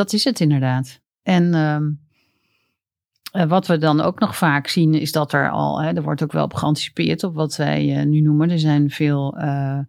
Dat 0.00 0.12
is 0.12 0.24
het 0.24 0.40
inderdaad. 0.40 1.00
En 1.22 1.54
ehm, 1.54 1.90
eh, 3.32 3.48
wat 3.48 3.66
we 3.66 3.78
dan 3.78 4.00
ook 4.00 4.18
nog 4.18 4.36
vaak 4.36 4.66
zien, 4.66 4.94
is 4.94 5.12
dat 5.12 5.32
er 5.32 5.50
al, 5.50 5.82
hè, 5.82 5.92
er 5.92 6.02
wordt 6.02 6.22
ook 6.22 6.32
wel 6.32 6.44
op 6.44 6.54
geanticipeerd 6.54 7.24
op 7.24 7.34
wat 7.34 7.56
wij 7.56 7.96
eh, 7.96 8.06
nu 8.06 8.20
noemen. 8.20 8.50
Er 8.50 8.58
zijn 8.58 8.90
veel 8.90 9.36
eh, 9.36 9.80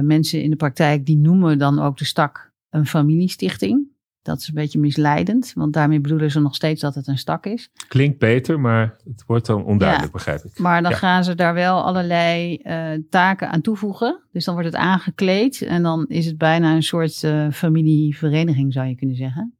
mensen 0.00 0.42
in 0.42 0.50
de 0.50 0.56
praktijk 0.56 1.06
die 1.06 1.16
noemen 1.16 1.58
dan 1.58 1.78
ook 1.78 1.96
de 1.96 2.04
stak 2.04 2.52
een 2.70 2.86
familiestichting. 2.86 3.87
Dat 4.28 4.40
is 4.40 4.48
een 4.48 4.54
beetje 4.54 4.78
misleidend, 4.78 5.52
want 5.54 5.72
daarmee 5.72 6.00
bedoelen 6.00 6.30
ze 6.30 6.40
nog 6.40 6.54
steeds 6.54 6.80
dat 6.80 6.94
het 6.94 7.06
een 7.06 7.18
stak 7.18 7.46
is. 7.46 7.70
Klinkt 7.88 8.18
beter, 8.18 8.60
maar 8.60 8.96
het 9.04 9.24
wordt 9.26 9.46
dan 9.46 9.64
onduidelijk, 9.64 10.12
Ja. 10.12 10.18
begrijp 10.18 10.44
ik. 10.44 10.58
Maar 10.58 10.82
dan 10.82 10.90
Ja. 10.90 10.96
gaan 10.96 11.24
ze 11.24 11.34
daar 11.34 11.54
wel 11.54 11.82
allerlei 11.84 12.56
eh, 12.56 12.90
taken 13.10 13.50
aan 13.50 13.60
toevoegen. 13.60 14.20
Dus 14.32 14.44
dan 14.44 14.54
wordt 14.54 14.70
het 14.70 14.78
aangekleed 14.80 15.62
en 15.62 15.82
dan 15.82 16.06
is 16.06 16.26
het 16.26 16.38
bijna 16.38 16.74
een 16.74 16.82
soort 16.82 17.22
eh, 17.24 17.46
familievereniging, 17.50 18.72
zou 18.72 18.86
je 18.88 18.94
kunnen 18.94 19.16
zeggen. 19.16 19.52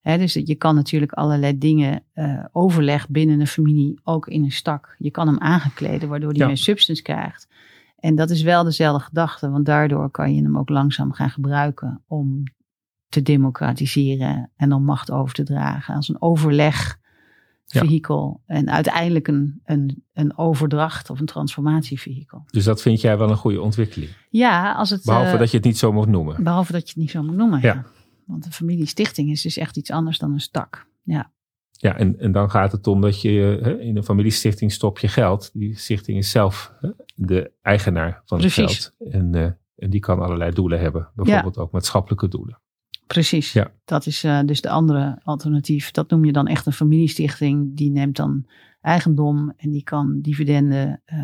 Hè, 0.00 0.18
dus 0.18 0.32
je 0.34 0.54
kan 0.54 0.74
natuurlijk 0.74 1.12
allerlei 1.12 1.58
dingen 1.58 2.02
eh 2.12 2.44
overleg 2.52 3.08
binnen 3.08 3.40
een 3.40 3.46
familie 3.46 4.00
ook 4.04 4.28
in 4.28 4.44
een 4.44 4.52
stak. 4.52 4.94
Je 4.98 5.10
kan 5.10 5.26
hem 5.26 5.38
aangekleden, 5.38 6.08
waardoor 6.08 6.30
hij 6.30 6.38
Ja. 6.38 6.46
meer 6.46 6.56
substance 6.56 7.02
krijgt. 7.02 7.48
En 7.98 8.14
dat 8.14 8.30
is 8.30 8.42
wel 8.42 8.64
dezelfde 8.64 9.04
gedachte, 9.04 9.50
want 9.50 9.66
daardoor 9.66 10.10
kan 10.10 10.34
je 10.34 10.42
hem 10.42 10.58
ook 10.58 10.68
langzaam 10.68 11.12
gaan 11.12 11.30
gebruiken 11.30 12.02
om 12.06 12.42
te 13.10 13.22
democratiseren 13.22 14.50
en 14.56 14.72
om 14.72 14.84
macht 14.84 15.10
over 15.10 15.34
te 15.34 15.42
dragen 15.42 15.94
als 15.94 16.08
een 16.08 16.22
overleg 16.22 16.98
Ja. 17.66 17.80
vehikel 17.80 18.42
en 18.46 18.70
uiteindelijk 18.70 19.28
een, 19.28 19.60
een, 19.64 20.04
een 20.12 20.38
overdracht 20.38 21.10
of 21.10 21.20
een 21.20 21.26
transformatievehikel. 21.26 22.42
Dus 22.50 22.64
dat 22.64 22.82
vind 22.82 23.00
jij 23.00 23.18
wel 23.18 23.30
een 23.30 23.36
goede 23.36 23.60
ontwikkeling. 23.60 24.10
Ja, 24.30 24.72
als 24.72 24.90
het, 24.90 25.04
Behalve 25.04 25.32
eh, 25.32 25.38
dat 25.38 25.50
je 25.50 25.56
het 25.56 25.66
niet 25.66 25.78
zo 25.78 25.92
moet 25.92 26.08
noemen. 26.08 26.44
behalve 26.44 26.72
dat 26.72 26.80
je 26.80 26.88
het 26.88 26.96
niet 26.96 27.10
zo 27.10 27.22
moet 27.22 27.36
noemen. 27.36 27.60
Ja. 27.60 27.74
Ja. 27.74 27.84
Want 28.26 28.46
een 28.46 28.52
familiestichting 28.52 29.30
is 29.30 29.42
dus 29.42 29.56
echt 29.56 29.76
iets 29.76 29.90
anders 29.90 30.18
dan 30.18 30.32
een 30.32 30.40
stak. 30.40 30.86
Ja, 31.02 31.32
Ja, 31.72 31.96
en, 31.96 32.18
en 32.18 32.32
dan 32.32 32.50
gaat 32.50 32.72
het 32.72 32.86
om 32.86 33.00
dat 33.00 33.20
je 33.20 33.58
hè, 33.62 33.78
in 33.80 33.96
een 33.96 34.04
familiestichting 34.04 34.72
stop 34.72 34.98
je 34.98 35.08
geld. 35.08 35.50
Die 35.52 35.78
stichting 35.78 36.18
is 36.18 36.30
zelf 36.30 36.72
hè, 36.80 36.90
de 37.14 37.52
eigenaar 37.62 38.22
van 38.24 38.40
het 38.42 38.52
geld. 38.52 38.94
En, 39.10 39.34
eh, 39.34 39.50
en 39.76 39.90
die 39.90 40.00
kan 40.00 40.20
allerlei 40.20 40.50
doelen 40.52 40.80
hebben. 40.80 41.10
Bijvoorbeeld 41.14 41.58
ook 41.58 41.72
maatschappelijke 41.72 42.28
doelen. 42.28 42.60
Precies. 43.12 43.52
Ja. 43.52 43.70
Dat 43.84 44.06
is 44.06 44.24
eh, 44.24 44.40
dus 44.44 44.60
de 44.60 44.68
andere 44.68 45.18
alternatief. 45.22 45.90
Dat 45.90 46.10
noem 46.10 46.24
je 46.24 46.32
dan 46.32 46.46
echt 46.46 46.66
een 46.66 46.72
familiestichting. 46.72 47.76
Die 47.76 47.90
neemt 47.90 48.16
dan 48.16 48.46
eigendom 48.80 49.52
en 49.56 49.70
die 49.70 49.82
kan 49.82 50.20
dividenden 50.20 51.02
eh, 51.04 51.18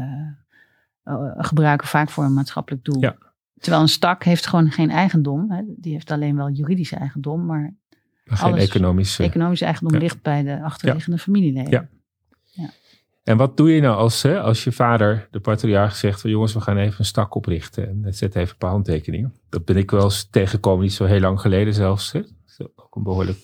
eh, 1.03 1.33
gebruiken, 1.37 1.89
vaak 1.89 2.11
voor 2.11 2.25
een 2.25 2.35
maatschappelijk 2.35 2.85
doel. 2.85 3.01
Ja. 3.01 3.17
Terwijl 3.59 3.83
een 3.83 3.89
stak 3.89 4.25
heeft 4.25 4.47
gewoon 4.47 4.71
geen 4.71 4.91
eigendom. 4.91 5.51
Hè. 5.51 5.63
Die 5.67 5.93
heeft 5.93 6.11
alleen 6.11 6.37
wel 6.37 6.51
juridisch 6.51 6.93
eigendom, 6.93 7.47
maar 7.47 7.75
Maar 8.25 8.39
geen 8.39 8.53
Alles. 8.53 8.69
economische. 8.69 9.23
economisch 9.23 9.61
eigendom 9.61 9.95
ja. 9.95 9.99
ligt 9.99 10.23
bij 10.23 10.43
de 10.43 10.63
achterliggende 10.63 11.19
familieleden. 11.19 11.89
Ja. 12.51 12.71
En 13.27 13.37
wat 13.37 13.57
doe 13.57 13.73
je 13.75 13.81
nou 13.81 13.97
als, 13.97 14.23
hè, 14.23 14.41
als 14.41 14.65
je 14.65 14.73
vader, 14.73 15.29
de 15.31 15.41
patriarch, 15.41 15.97
zegt 15.97 16.21
van 16.21 16.31
jongens, 16.31 16.53
we 16.53 16.61
gaan 16.61 16.77
even 16.77 16.95
een 16.99 17.05
stak 17.05 17.35
oprichten 17.35 17.89
en 18.05 18.15
zet 18.15 18.35
even 18.37 18.51
een 18.51 18.57
paar 18.59 18.71
handtekeningen. 18.71 19.35
Dat 19.49 19.65
ben 19.65 19.77
ik 19.77 19.91
wel 19.91 20.03
eens 20.03 20.29
tegengekomen, 20.31 20.83
niet 20.83 20.93
zo 20.93 21.05
heel 21.05 21.21
lang 21.21 21.41
geleden 21.41 21.75
zelfs. 21.75 22.13
Hè. 22.13 22.21
Ook 22.77 22.97
een 22.97 23.03
behoorlijk 23.03 23.39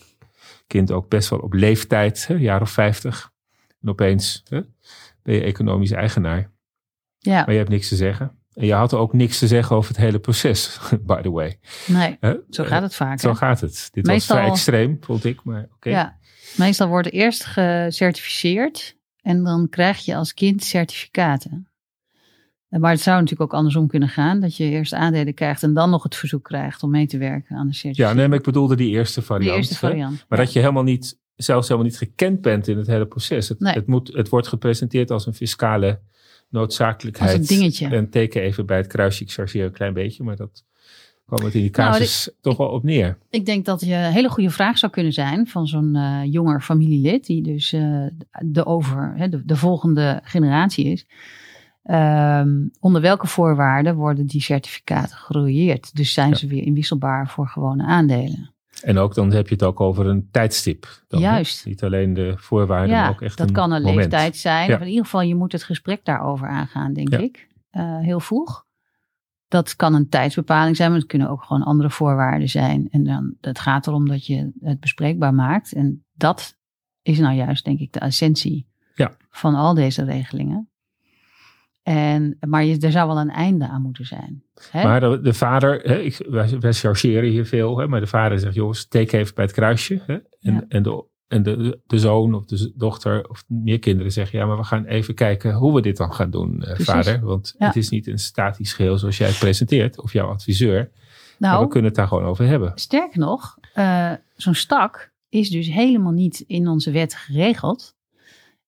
kind, 0.67 0.91
ook 0.93 1.09
best 1.09 1.29
wel 1.29 1.39
op 1.39 1.53
leeftijd, 1.53 2.27
hè, 2.27 2.35
jaar 2.35 2.61
of 2.61 2.71
vijftig. 2.71 3.31
En 3.83 3.89
opeens 3.89 4.43
hè, 4.49 4.61
ben 5.23 5.35
je 5.35 5.43
economisch 5.43 5.91
eigenaar, 5.91 6.51
Ja, 7.19 7.37
maar 7.41 7.51
je 7.53 7.59
hebt 7.59 7.71
niks 7.71 7.89
te 7.89 7.97
zeggen. 7.97 8.39
En 8.55 8.67
je 8.67 8.75
had 8.75 8.95
ook 8.95 9.13
niks 9.13 9.39
te 9.39 9.47
zeggen 9.47 9.77
over 9.77 9.91
het 9.91 10.01
hele 10.01 10.19
proces, 10.19 10.79
by 11.07 11.21
the 11.23 11.31
way. 11.31 11.59
nee, 11.87 12.19
zo 12.51 12.65
gaat 12.65 12.83
het 12.83 12.95
vaak. 12.95 13.21
Zo 13.21 13.29
hè? 13.29 13.35
gaat 13.35 13.61
het. 13.61 13.89
Dit 13.93 14.07
Meestal- 14.07 14.37
was 14.37 14.45
vrij 14.45 14.53
extreem, 14.53 14.97
vond 15.01 15.25
ik, 15.25 15.45
maar 15.45 15.69
oké. 15.75 15.91
Ja, 15.91 16.19
meestal 16.57 16.89
wordt 16.89 17.13
eerst 17.13 17.45
gecertificeerd 17.45 19.01
en 19.23 19.43
dan 19.45 19.69
krijg 19.69 20.05
je 20.05 20.17
als 20.17 20.35
kind 20.35 20.63
certificaten. 20.65 21.67
Eh, 22.69 22.81
Maar 22.81 22.91
het 22.91 23.01
zou 23.01 23.21
natuurlijk 23.21 23.53
ook 23.53 23.59
andersom 23.59 23.87
kunnen 23.87 24.09
gaan, 24.09 24.41
dat 24.41 24.57
je 24.57 24.65
eerst 24.65 24.93
aandelen 24.95 25.35
krijgt 25.35 25.63
en 25.63 25.75
dan 25.75 25.91
nog 25.91 26.03
het 26.03 26.15
verzoek 26.17 26.45
krijgt 26.45 26.83
om 26.83 26.91
mee 26.91 27.07
te 27.07 27.19
werken 27.19 27.57
aan 27.57 27.67
de 27.67 27.73
Ja, 27.73 27.79
certificaat. 27.79 28.15
nee, 28.15 28.29
maar 28.29 28.39
ik 28.39 28.45
bedoelde 28.45 28.77
die 28.77 28.91
eerste 28.91 29.23
variant. 29.23 29.51
de 29.53 29.57
eerste 29.59 29.75
variant. 29.79 30.25
Maar 30.29 30.39
ja. 30.39 30.45
dat 30.45 30.53
je 30.53 30.61
helemaal 30.61 30.83
niet, 30.83 31.19
zelfs 31.35 31.69
helemaal 31.69 31.89
niet 31.91 31.99
gekend 31.99 32.41
bent 32.41 32.69
in 32.69 32.77
het 32.79 32.87
hele 32.87 33.07
proces. 33.07 33.49
Het, 33.49 33.61
Nee. 33.61 33.75
het, 33.75 33.87
moet, 33.87 34.13
het 34.15 34.29
wordt 34.29 34.47
gepresenteerd 34.49 35.11
als 35.11 35.27
een 35.27 35.35
fiscale 35.35 36.01
noodzakelijkheid. 36.49 37.39
Als 37.39 37.51
een 37.51 37.57
dingetje. 37.57 37.89
En 37.89 38.11
teken 38.11 38.43
even 38.43 38.67
bij 38.67 38.77
het 38.77 38.87
kruisje, 38.87 39.23
ik 39.23 39.31
chargeer 39.33 39.65
een 39.65 39.73
klein 39.73 39.93
beetje, 39.95 40.23
maar 40.25 40.37
dat 40.37 40.65
kwam 41.35 41.45
het 41.45 41.55
in 41.55 41.61
die 41.61 41.71
Nou, 41.77 41.91
casus 41.93 42.31
toch 42.41 42.57
wel 42.57 42.69
op 42.69 42.83
neer. 42.83 43.19
Ik 43.31 43.47
denk 43.47 43.65
dat 43.65 43.81
je 43.81 43.95
een 43.95 44.13
hele 44.13 44.29
goede 44.29 44.51
vraag 44.51 44.79
zou 44.79 44.93
kunnen 44.93 45.13
zijn 45.13 45.47
van 45.47 45.67
zo'n 45.67 45.97
eh, 45.97 46.21
jonger 46.25 46.61
familielid, 46.61 47.27
die 47.27 47.43
dus 47.43 47.73
eh, 47.73 48.07
de, 48.45 48.67
over, 48.67 49.13
hè, 49.17 49.29
de, 49.29 49.45
de 49.45 49.57
volgende 49.57 50.21
generatie 50.25 50.85
is. 50.85 51.07
Ehm, 51.83 52.51
onder 52.81 53.01
welke 53.03 53.27
voorwaarden 53.27 53.95
worden 53.95 54.27
die 54.27 54.41
certificaten 54.41 55.17
gerooieerd? 55.17 55.97
Dus 55.97 56.13
zijn 56.13 56.29
Ja. 56.29 56.35
ze 56.35 56.47
weer 56.47 56.63
inwisselbaar 56.63 57.29
voor 57.29 57.47
gewone 57.49 57.85
aandelen? 57.85 58.51
En 58.83 58.99
ook 58.99 59.15
dan 59.15 59.33
heb 59.33 59.49
je 59.49 59.55
het 59.55 59.63
ook 59.65 59.81
over 59.81 60.07
een 60.07 60.29
tijdstip. 60.31 61.03
Dan, 61.09 61.23
hè? 61.23 61.31
Juist. 61.31 61.67
Niet 61.67 61.83
alleen 61.85 62.15
de 62.15 62.35
voorwaarden, 62.37 62.97
maar 62.97 63.11
ook 63.11 63.23
echt 63.23 63.39
dat 63.39 63.49
een 63.49 63.53
kan 63.55 63.73
een 63.73 63.83
moment. 63.83 63.99
leeftijd 63.99 64.37
zijn. 64.37 64.69
Ja. 64.69 64.75
Of 64.75 64.81
in 64.81 64.89
ieder 64.89 65.05
geval, 65.05 65.21
je 65.23 65.35
moet 65.35 65.53
het 65.53 65.63
gesprek 65.63 66.05
daarover 66.05 66.49
aangaan, 66.49 66.93
denk 66.93 67.09
ik. 67.15 67.49
Eh, 67.71 67.99
heel 67.99 68.21
vroeg. 68.21 68.65
Dat 69.53 69.77
kan 69.77 69.95
een 69.95 70.09
tijdsbepaling 70.09 70.77
zijn, 70.77 70.91
maar 70.91 70.99
het 70.99 71.09
kunnen 71.09 71.29
ook 71.29 71.43
gewoon 71.45 71.63
andere 71.63 71.91
voorwaarden 71.91 72.49
zijn. 72.49 72.89
En 72.91 73.05
dan, 73.05 73.35
het 73.41 73.59
gaat 73.59 73.87
erom 73.87 74.09
dat 74.09 74.27
je 74.27 74.53
het 74.61 74.81
bespreekbaar 74.81 75.35
maakt. 75.35 75.73
En 75.73 76.05
dat 76.13 76.59
is 77.03 77.19
nou 77.19 77.35
juist, 77.35 77.65
denk 77.65 77.79
ik, 77.79 77.93
de 77.93 77.99
essentie 78.01 78.67
Ja. 78.95 79.13
van 79.31 79.55
al 79.55 79.75
deze 79.75 80.05
regelingen. 80.05 80.71
En, 81.83 82.37
maar 82.49 82.65
je, 82.65 82.79
er 82.79 82.91
zou 82.91 83.09
wel 83.09 83.19
een 83.19 83.31
einde 83.31 83.69
aan 83.69 83.83
moeten 83.83 84.07
zijn. 84.07 84.43
Hè? 84.71 84.85
Maar 84.85 85.01
de, 85.01 85.21
de 85.21 85.35
vader, 85.35 85.81
hè, 85.81 85.99
ik, 85.99 86.27
wij, 86.29 86.59
wij 86.59 86.73
chargeren 86.73 87.31
hier 87.31 87.47
veel, 87.47 87.79
hè, 87.79 87.89
maar 87.89 88.01
de 88.01 88.07
vader 88.07 88.39
zegt, 88.39 88.55
jongens, 88.55 88.87
teken 88.89 89.19
even 89.19 89.35
bij 89.35 89.45
het 89.45 89.55
kruisje. 89.55 90.03
Hè, 90.07 90.15
en, 90.41 90.55
Ja. 90.55 90.65
en, 90.69 90.83
de, 90.83 91.05
en 91.33 91.43
de, 91.43 91.81
de 91.87 91.99
zoon 91.99 92.35
of 92.35 92.45
de 92.45 92.73
dochter 92.77 93.29
of 93.29 93.45
meer 93.47 93.79
kinderen 93.79 94.13
zeggen, 94.13 94.39
ja, 94.39 94.47
maar 94.47 94.57
we 94.57 94.65
gaan 94.65 94.85
even 94.85 95.15
kijken 95.15 95.55
hoe 95.55 95.75
we 95.75 95.81
dit 95.81 95.97
dan 95.97 96.13
gaan 96.15 96.31
doen, 96.31 96.63
eh, 96.63 96.79
vader. 96.79 97.21
Want 97.25 97.55
Ja. 97.59 97.67
het 97.67 97.77
is 97.77 97.89
niet 97.89 98.07
een 98.07 98.19
statisch 98.19 98.73
geheel 98.73 98.99
zoals 98.99 99.19
jij 99.19 99.29
het 99.29 99.39
presenteert, 99.39 100.01
of 100.03 100.13
jouw 100.13 100.29
adviseur. 100.29 100.91
Maar 101.39 101.51
nou, 101.51 101.63
we 101.63 101.69
kunnen 101.71 101.89
het 101.89 101.99
daar 101.99 102.09
gewoon 102.09 102.25
over 102.25 102.47
hebben. 102.47 102.73
Sterker 102.75 103.19
nog, 103.19 103.59
eh, 103.75 104.13
zo'n 104.37 104.55
stak 104.55 105.13
is 105.29 105.51
dus 105.51 105.69
helemaal 105.69 106.13
niet 106.13 106.45
in 106.47 106.69
onze 106.69 106.91
wet 106.91 107.15
geregeld. 107.15 107.95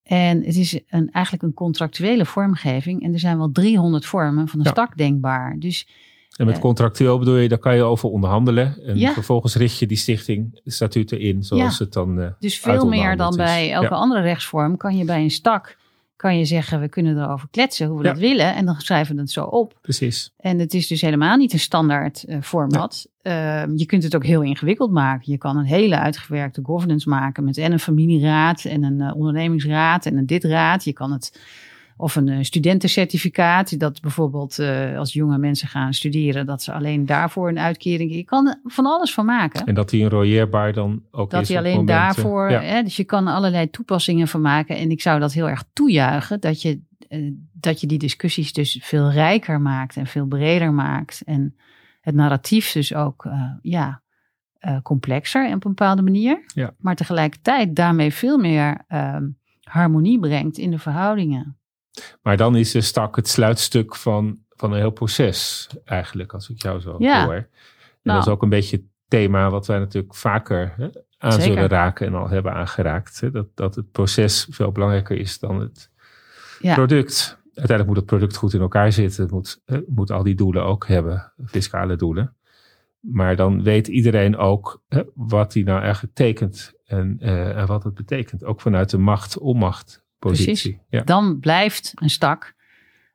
En 0.03 0.43
het 0.45 0.57
is 0.57 0.81
een, 0.89 1.11
eigenlijk 1.11 1.45
een 1.45 1.55
contractuele 1.55 2.25
vormgeving. 2.27 3.03
En 3.03 3.13
er 3.13 3.19
zijn 3.19 3.39
wel 3.39 3.51
300 3.53 4.07
vormen 4.07 4.49
van 4.49 4.59
een 4.59 4.65
Ja. 4.65 4.71
stak 4.71 4.97
denkbaar. 4.97 5.57
Dus 5.59 5.89
En 6.37 6.47
met 6.47 6.59
contractueel 6.59 7.19
bedoel 7.19 7.37
je, 7.37 7.49
daar 7.49 7.59
kan 7.59 7.77
je 7.77 7.83
over 7.83 8.09
onderhandelen. 8.09 8.77
En 8.87 8.99
Ja. 8.99 9.13
vervolgens 9.13 9.55
richt 9.57 9.79
je 9.79 9.87
die 9.87 9.97
stichting 9.97 10.61
statuten 10.65 11.21
in, 11.21 11.43
zoals 11.43 11.79
het 11.79 11.93
dan... 11.93 12.21
eh, 12.21 12.27
Dus 12.39 12.59
veel 12.61 12.87
meer 12.89 13.17
dan 13.17 13.31
is. 13.31 13.37
bij 13.37 13.73
elke 13.73 13.95
Ja. 13.95 14.01
andere 14.01 14.21
rechtsvorm 14.21 14.77
kan 14.77 14.97
je 14.97 15.05
bij 15.05 15.23
een 15.23 15.31
stak 15.31 15.77
kan 16.17 16.39
je 16.39 16.45
zeggen 16.45 16.81
we 16.81 16.89
kunnen 16.89 17.19
erover 17.23 17.49
kletsen 17.51 17.87
hoe 17.89 17.97
we 17.99 18.03
dat 18.05 18.19
willen 18.19 18.55
en 18.55 18.67
dan 18.67 18.75
schrijven 18.81 19.15
we 19.15 19.21
het 19.21 19.31
zo 19.31 19.45
op. 19.45 19.79
precies. 19.81 20.33
En 20.37 20.59
het 20.59 20.75
is 20.75 20.87
dus 20.87 21.01
helemaal 21.01 21.37
niet 21.37 21.53
een 21.53 21.59
standaard 21.59 22.25
eh, 22.25 22.37
format. 22.43 23.07
Ehm, 23.23 23.71
je 23.77 23.87
kunt 23.87 24.03
het 24.03 24.15
ook 24.17 24.25
heel 24.25 24.43
ingewikkeld 24.43 24.91
maken. 24.91 25.33
Je 25.33 25.39
kan 25.39 25.57
een 25.57 25.65
hele 25.65 25.99
uitgewerkte 25.99 26.61
governance 26.65 27.09
maken 27.09 27.45
met 27.45 27.59
en 27.59 27.73
een 27.73 27.79
familieraad 27.81 28.65
en 28.65 28.83
een 28.83 29.01
eh, 29.01 29.17
ondernemingsraad 29.17 30.07
en 30.07 30.17
een 30.17 30.27
dit 30.27 30.45
raad. 30.45 30.85
Je 30.85 30.93
kan 30.93 31.13
het 31.13 31.41
of 31.97 32.17
een 32.17 32.29
eh, 32.29 32.43
studentencertificaat, 32.43 33.79
dat 33.79 34.01
bijvoorbeeld 34.01 34.59
eh, 34.59 34.99
als 34.99 35.13
jonge 35.13 35.39
mensen 35.39 35.69
gaan 35.69 35.95
studeren, 35.95 36.47
dat 36.47 36.63
ze 36.63 36.73
alleen 36.73 37.07
daarvoor 37.07 37.49
een 37.49 37.59
uitkering. 37.59 38.15
Je 38.15 38.25
kan 38.25 38.49
er 38.49 38.61
van 38.65 38.87
alles 38.87 39.15
van 39.15 39.25
maken. 39.25 39.67
En 39.67 39.75
dat 39.75 39.91
die 39.91 40.03
enrolleerbaar 40.03 40.73
dan 40.73 41.03
ook 41.11 41.31
Dat 41.31 41.43
is 41.43 41.51
op 41.51 41.57
het 41.57 41.65
alleen 41.65 41.81
eh, 41.81 41.87
daarvoor, 41.87 42.51
ja. 42.51 42.61
hè, 42.61 42.83
dus 42.83 42.97
je 42.97 43.05
kan 43.05 43.27
er 43.27 43.35
allerlei 43.35 43.71
toepassingen 43.71 44.29
van 44.29 44.41
maken. 44.41 44.77
En 44.77 44.91
ik 44.91 45.03
zou 45.03 45.21
dat 45.21 45.33
heel 45.33 45.49
erg 45.49 45.65
toejuichen, 45.73 46.41
dat 46.41 46.63
je, 46.63 46.81
dat 47.53 47.81
je 47.81 47.87
die 47.87 47.99
discussies 47.99 48.53
dus 48.53 48.79
veel 48.83 49.11
rijker 49.11 49.61
maakt 49.61 49.97
en 49.97 50.07
veel 50.07 50.27
breder 50.27 50.73
maakt. 50.73 51.23
En 51.25 51.57
het 52.01 52.15
narratief 52.15 52.73
dus 52.73 52.95
ook, 52.95 53.29
ja, 53.63 54.03
complexer 54.83 55.47
op 55.47 55.53
een 55.53 55.61
bepaalde 55.61 56.03
manier. 56.03 56.45
Ja. 56.55 56.75
Maar 56.79 56.97
tegelijkertijd 56.97 57.77
daarmee 57.77 58.13
veel 58.13 58.39
meer 58.39 58.85
ehm, 58.89 59.25
harmonie 59.63 60.19
brengt 60.19 60.59
in 60.59 60.71
de 60.71 60.79
verhoudingen. 60.79 61.57
Maar 62.23 62.37
dan 62.37 62.57
is 62.57 62.71
de 62.71 62.81
stak 62.81 63.17
het 63.17 63.29
sluitstuk 63.29 63.95
van, 63.97 64.39
van 64.51 64.73
een 64.73 64.79
heel 64.79 64.91
proces, 64.91 65.69
eigenlijk, 65.85 66.33
als 66.33 66.49
ik 66.51 66.63
jou 66.63 66.81
zo 66.81 66.97
Ja. 66.99 67.25
hoor. 67.25 67.35
En 67.35 67.49
Nou. 68.03 68.19
dat 68.19 68.27
is 68.27 68.33
ook 68.33 68.43
een 68.43 68.49
beetje 68.49 68.77
het 68.77 68.87
thema 69.09 69.51
wat 69.51 69.67
wij 69.67 69.79
natuurlijk 69.79 70.15
vaker 70.15 70.75
hè, 70.77 70.89
aan 71.19 71.33
Zeker. 71.33 71.47
zullen 71.55 71.69
raken 71.69 72.07
en 72.07 72.15
al 72.15 72.29
hebben 72.29 72.53
aangeraakt. 72.55 73.21
Hè, 73.21 73.31
dat, 73.31 73.47
dat 73.55 73.75
het 73.75 73.91
proces 73.91 74.47
veel 74.51 74.73
belangrijker 74.73 75.17
is 75.19 75.39
dan 75.39 75.61
het 75.61 75.91
Ja. 76.61 76.75
product. 76.75 77.39
Uiteindelijk 77.45 77.87
moet 77.87 77.97
het 77.97 78.07
product 78.07 78.37
goed 78.37 78.53
in 78.55 78.61
elkaar 78.61 78.93
zitten. 78.93 79.23
Het 79.23 79.33
moet, 79.33 79.61
moet 79.87 80.11
al 80.11 80.23
die 80.23 80.35
doelen 80.35 80.65
ook 80.65 80.87
hebben, 80.87 81.33
fiscale 81.47 81.97
doelen. 81.97 82.37
Maar 83.01 83.37
dan 83.37 83.63
weet 83.63 83.87
iedereen 83.89 84.37
ook 84.37 84.83
hè, 84.89 85.03
wat 85.15 85.55
hij 85.55 85.63
nou 85.63 85.81
eigenlijk 85.83 86.15
tekent 86.15 86.73
en, 86.85 87.17
eh, 87.21 87.57
en 87.57 87.67
wat 87.67 87.85
het 87.85 87.95
betekent. 87.95 88.45
Ook 88.45 88.61
vanuit 88.61 88.91
de 88.91 88.99
macht-onmacht 88.99 90.04
positie. 90.31 90.81
Ja. 90.89 91.03
Dan 91.03 91.39
blijft 91.41 91.93
een 91.95 92.11
stak 92.11 92.55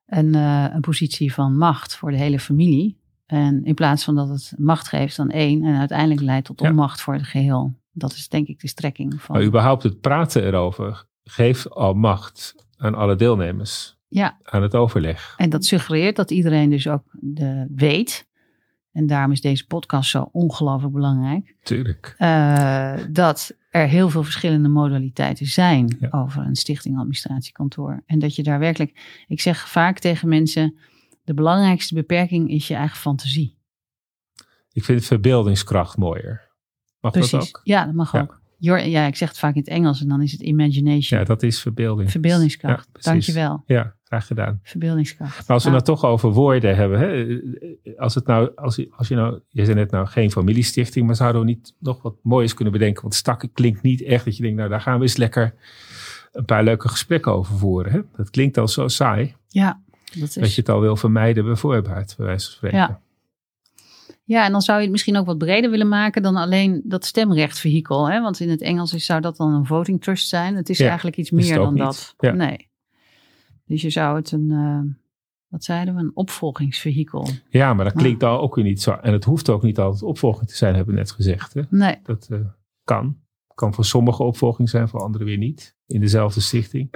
een, 0.05 0.35
eh, 0.35 0.65
een 0.73 0.81
positie 0.81 1.33
van 1.33 1.57
macht 1.57 1.95
voor 1.95 2.11
de 2.11 2.17
hele 2.17 2.39
familie. 2.39 2.97
En 3.25 3.63
in 3.63 3.73
plaats 3.73 4.03
van 4.03 4.15
dat 4.15 4.29
het 4.29 4.53
macht 4.57 4.87
geeft 4.87 5.19
aan 5.19 5.29
één 5.29 5.63
en 5.65 5.75
uiteindelijk 5.79 6.21
leidt 6.21 6.45
tot 6.45 6.59
Ja. 6.59 6.69
onmacht 6.69 7.01
voor 7.01 7.13
het 7.13 7.23
geheel. 7.27 7.73
Dat 7.91 8.11
is 8.13 8.27
denk 8.29 8.47
ik 8.47 8.59
de 8.59 8.67
strekking 8.67 9.21
van. 9.21 9.35
Maar 9.35 9.45
überhaupt 9.45 9.83
het 9.83 9.99
praten 10.01 10.43
erover 10.45 11.05
geeft 11.23 11.69
al 11.69 11.93
macht 11.93 12.55
aan 12.77 12.95
alle 12.95 13.15
deelnemers 13.15 13.97
Ja, 14.07 14.37
aan 14.43 14.61
het 14.61 14.75
overleg. 14.75 15.33
en 15.37 15.49
dat 15.49 15.65
suggereert 15.65 16.15
dat 16.15 16.31
iedereen 16.31 16.69
dus 16.69 16.87
ook 16.87 17.03
de 17.11 17.65
weet. 17.75 18.27
En 18.91 19.07
daarom 19.07 19.31
is 19.31 19.41
deze 19.41 19.67
podcast 19.67 20.09
zo 20.09 20.29
ongelooflijk 20.31 20.93
belangrijk. 20.93 21.55
Tuurlijk. 21.63 22.15
eh, 22.17 22.93
dat 23.09 23.51
er 23.69 23.87
heel 23.87 24.09
veel 24.09 24.23
verschillende 24.23 24.69
modaliteiten 24.69 25.45
zijn 25.45 25.97
Ja. 25.99 26.07
over 26.11 26.45
een 26.45 26.55
stichting 26.55 26.97
administratiekantoor. 26.97 28.03
En 28.05 28.19
dat 28.19 28.35
je 28.35 28.43
daar 28.43 28.59
werkelijk, 28.59 29.23
ik 29.27 29.41
zeg 29.41 29.67
vaak 29.69 29.99
tegen 29.99 30.27
mensen, 30.29 30.75
de 31.23 31.33
belangrijkste 31.33 31.93
beperking 31.93 32.49
is 32.49 32.67
je 32.67 32.75
eigen 32.75 32.97
fantasie. 32.97 33.57
Ik 34.71 34.83
vind 34.83 35.05
verbeeldingskracht 35.05 35.97
mooier. 35.97 36.47
Mag 37.01 37.11
dat 37.13 37.29
Precies. 37.29 37.49
ook? 37.49 37.61
Ja, 37.63 37.85
dat 37.85 37.93
mag 37.93 38.11
Ja. 38.13 38.21
ook. 38.21 38.37
Your, 38.57 38.87
ja, 38.87 39.05
ik 39.05 39.15
zeg 39.15 39.29
het 39.29 39.39
vaak 39.39 39.53
in 39.55 39.59
het 39.61 39.69
Engels 39.69 40.01
en 40.01 40.07
dan 40.07 40.21
is 40.21 40.31
het 40.31 40.41
imagination. 40.41 41.19
Ja, 41.19 41.25
dat 41.25 41.43
is 41.43 41.59
verbeelding. 41.61 42.11
Verbeeldingskracht. 42.11 42.89
Ja. 42.93 43.11
Dankjewel. 43.11 43.63
Ja, 43.65 43.95
graag 44.09 44.27
gedaan. 44.27 44.59
Verbeeldingskracht. 44.63 45.37
Maar 45.47 45.55
als 45.55 45.63
we 45.63 45.69
Nou, 45.69 45.83
nou 45.85 45.97
toch 45.99 46.09
over 46.09 46.31
woorden 46.31 46.75
hebben. 46.75 46.99
Hè, 46.99 47.39
als, 47.97 48.15
het 48.15 48.25
nou, 48.25 48.51
als, 48.55 48.75
je- 48.75 48.89
als 48.95 49.07
je 49.07 49.15
nou, 49.15 49.39
je 49.49 49.65
zei 49.65 49.75
net 49.77 49.91
nou 49.91 50.07
geen 50.07 50.31
familiestichting, 50.31 51.05
maar 51.05 51.15
zouden 51.15 51.41
we 51.41 51.47
niet 51.47 51.73
nog 51.79 52.01
wat 52.01 52.15
moois 52.23 52.53
kunnen 52.53 52.73
bedenken? 52.73 53.01
Want 53.01 53.13
stakken 53.13 53.51
klinkt 53.53 53.81
niet 53.81 54.01
echt 54.03 54.25
dat 54.25 54.35
je 54.37 54.41
denkt, 54.43 54.57
nou 54.57 54.69
daar 54.69 54.81
gaan 54.81 54.95
we 54.97 55.01
eens 55.01 55.17
lekker 55.17 55.53
een 56.31 56.45
paar 56.45 56.63
leuke 56.63 56.87
gesprekken 56.89 57.31
over 57.31 57.57
voeren. 57.57 57.91
Hè? 57.91 57.99
Dat 58.15 58.29
klinkt 58.29 58.57
al 58.57 58.67
zo 58.67 58.87
saai 58.87 59.35
ja, 59.47 59.81
dat 60.19 60.27
is, 60.27 60.33
dat 60.33 60.53
je 60.53 60.61
het 60.61 60.69
al 60.69 60.81
wil 60.81 60.95
vermijden 60.95 61.45
bij 61.45 61.55
voorbaat, 61.55 62.13
bij 62.17 62.25
wijze 62.25 62.45
van 62.45 62.55
spreken. 62.55 62.77
Ja. 62.77 62.99
ja, 64.23 64.45
en 64.45 64.51
dan 64.51 64.61
zou 64.61 64.77
je 64.77 64.83
het 64.83 64.91
misschien 64.91 65.17
ook 65.17 65.25
wat 65.25 65.37
breder 65.37 65.69
willen 65.69 65.87
maken 65.87 66.21
dan 66.21 66.35
alleen 66.35 66.81
dat 66.83 67.05
stemrechtvehikel. 67.05 68.09
Hè? 68.09 68.21
Want 68.21 68.39
in 68.39 68.49
het 68.49 68.61
Engels 68.61 68.93
is, 68.93 69.05
zou 69.05 69.21
dat 69.21 69.37
dan 69.37 69.53
een 69.53 69.65
voting 69.65 70.01
trust 70.01 70.27
zijn. 70.27 70.55
Het 70.55 70.69
is 70.69 70.77
Ja, 70.77 70.85
eigenlijk 70.87 71.17
iets 71.17 71.29
het 71.29 71.39
meer 71.39 71.55
dan 71.55 71.73
niet. 71.73 71.83
dat. 71.83 72.13
Ja. 72.19 72.31
Nee. 72.31 72.68
Dus 73.69 73.81
je 73.81 73.89
zou 73.89 74.15
het 74.15 74.31
een, 74.31 74.51
eh, 74.51 74.95
wat 75.47 75.63
zeiden 75.63 75.95
we, 75.95 76.01
een 76.01 76.11
opvolgingsvehikel. 76.13 77.27
Ja, 77.49 77.73
maar 77.73 77.85
dat 77.85 77.93
klinkt 77.93 78.23
al 78.23 78.39
ook 78.39 78.55
weer 78.55 78.63
niet 78.63 78.81
zo. 78.81 78.91
En 78.91 79.13
het 79.13 79.23
hoeft 79.23 79.49
ook 79.49 79.63
niet 79.63 79.79
altijd 79.79 80.03
opvolging 80.03 80.49
te 80.49 80.55
zijn, 80.55 80.75
hebben 80.75 80.93
we 80.93 80.99
net 80.99 81.11
gezegd. 81.11 81.53
Hè? 81.53 81.61
Nee, 81.69 81.97
Dat 82.03 82.27
eh, 82.31 82.39
kan. 82.83 83.17
Kan 83.53 83.73
voor 83.73 83.85
sommigen 83.85 84.25
opvolging 84.25 84.69
zijn, 84.69 84.89
voor 84.89 85.01
anderen 85.01 85.27
weer 85.27 85.37
niet. 85.37 85.75
In 85.87 85.99
dezelfde 85.99 86.41
stichting. 86.41 86.89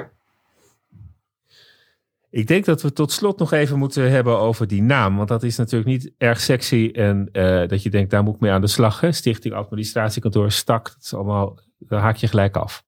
Ik 2.29 2.47
denk 2.47 2.65
dat 2.65 2.81
we 2.81 2.93
tot 2.93 3.11
slot 3.11 3.39
nog 3.39 3.51
even 3.51 3.79
moeten 3.79 4.11
hebben 4.11 4.39
over 4.39 4.67
die 4.67 4.81
naam. 4.81 5.15
Want 5.15 5.27
dat 5.27 5.43
is 5.43 5.57
natuurlijk 5.57 5.89
niet 5.89 6.11
erg 6.17 6.39
sexy. 6.39 6.89
En 6.93 7.29
eh, 7.31 7.67
dat 7.67 7.83
je 7.83 7.89
denkt, 7.89 8.11
daar 8.11 8.23
moet 8.23 8.35
ik 8.35 8.41
mee 8.41 8.51
aan 8.51 8.61
de 8.61 8.67
slag. 8.67 8.99
Hè? 8.99 9.11
Stichting 9.11 9.53
Administratiekantoor 9.53 10.51
Stak. 10.51 10.83
Dat 10.83 11.03
is 11.03 11.13
allemaal, 11.13 11.59
daar 11.77 12.01
haak 12.01 12.15
je 12.15 12.27
gelijk 12.27 12.57
af. 12.57 12.85